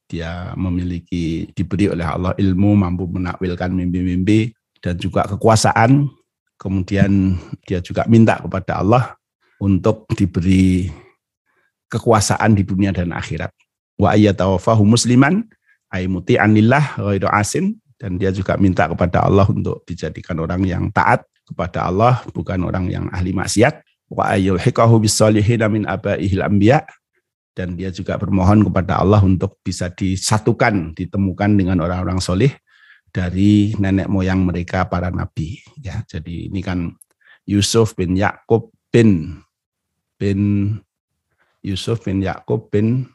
Dia 0.09 0.57
memiliki 0.57 1.47
diberi 1.53 1.87
oleh 1.87 2.03
Allah 2.03 2.33
ilmu 2.35 2.73
mampu 2.73 3.05
menakwilkan 3.07 3.69
mimpi-mimpi 3.69 4.51
dan 4.81 4.97
juga 4.97 5.29
kekuasaan. 5.29 6.09
Kemudian 6.57 7.37
dia 7.65 7.81
juga 7.81 8.05
minta 8.05 8.37
kepada 8.37 8.81
Allah 8.81 9.20
untuk 9.61 10.09
diberi 10.17 10.89
kekuasaan 11.85 12.57
di 12.57 12.65
dunia 12.65 12.89
dan 12.89 13.13
akhirat. 13.13 13.53
Wa 14.01 14.17
ayyatawafahu 14.17 14.81
musliman 14.81 15.45
aimuti 15.93 16.41
anillah 16.41 16.97
ghairu 16.97 17.29
asin 17.29 17.77
dan 18.01 18.17
dia 18.17 18.33
juga 18.33 18.57
minta 18.57 18.89
kepada 18.89 19.27
Allah 19.27 19.45
untuk 19.45 19.85
dijadikan 19.85 20.41
orang 20.41 20.65
yang 20.65 20.89
taat 20.89 21.21
kepada 21.45 21.85
Allah 21.85 22.23
bukan 22.33 22.65
orang 22.65 22.89
yang 22.89 23.05
ahli 23.13 23.35
maksiat 23.35 23.83
wa 24.09 24.31
ayyulhiqahu 24.33 25.03
bisolihin 25.03 25.61
min 25.69 25.83
abaihil 25.85 26.41
anbiya 26.41 26.87
dan 27.51 27.75
dia 27.75 27.91
juga 27.91 28.15
bermohon 28.15 28.63
kepada 28.63 29.03
Allah 29.03 29.19
untuk 29.19 29.59
bisa 29.59 29.91
disatukan 29.91 30.95
ditemukan 30.95 31.51
dengan 31.59 31.83
orang-orang 31.83 32.23
soleh 32.23 32.55
dari 33.11 33.75
nenek 33.75 34.07
moyang 34.07 34.47
mereka 34.47 34.87
para 34.87 35.11
nabi 35.11 35.59
ya 35.83 35.99
jadi 36.07 36.47
ini 36.47 36.63
kan 36.63 36.95
Yusuf 37.43 37.91
bin 37.99 38.15
Yakub 38.15 38.71
bin 38.89 39.43
bin 40.21 40.77
Yusuf 41.65 42.05
bin 42.05 42.21
Yakub 42.21 42.69
bin 42.69 43.09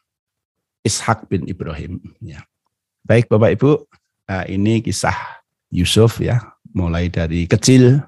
Ishak 0.83 1.31
bin 1.31 1.47
Ibrahim 1.47 2.03
ya 2.19 2.43
Baik 3.07 3.31
Bapak 3.31 3.55
Ibu, 3.55 3.87
Nah, 4.27 4.43
ini 4.51 4.83
kisah 4.83 5.15
Yusuf 5.71 6.19
ya, 6.19 6.43
mulai 6.75 7.07
dari 7.07 7.47
kecil 7.47 8.03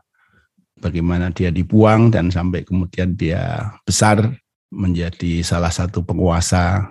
bagaimana 0.82 1.30
dia 1.30 1.54
dibuang 1.54 2.10
dan 2.10 2.26
sampai 2.30 2.64
kemudian 2.66 3.14
dia 3.14 3.70
besar 3.86 4.34
menjadi 4.74 5.42
salah 5.46 5.70
satu 5.70 6.02
penguasa 6.02 6.90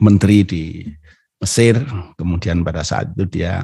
menteri 0.00 0.44
di 0.44 0.88
Mesir. 1.36 1.84
Kemudian 2.16 2.64
pada 2.64 2.80
saat 2.80 3.12
itu 3.12 3.28
dia 3.28 3.60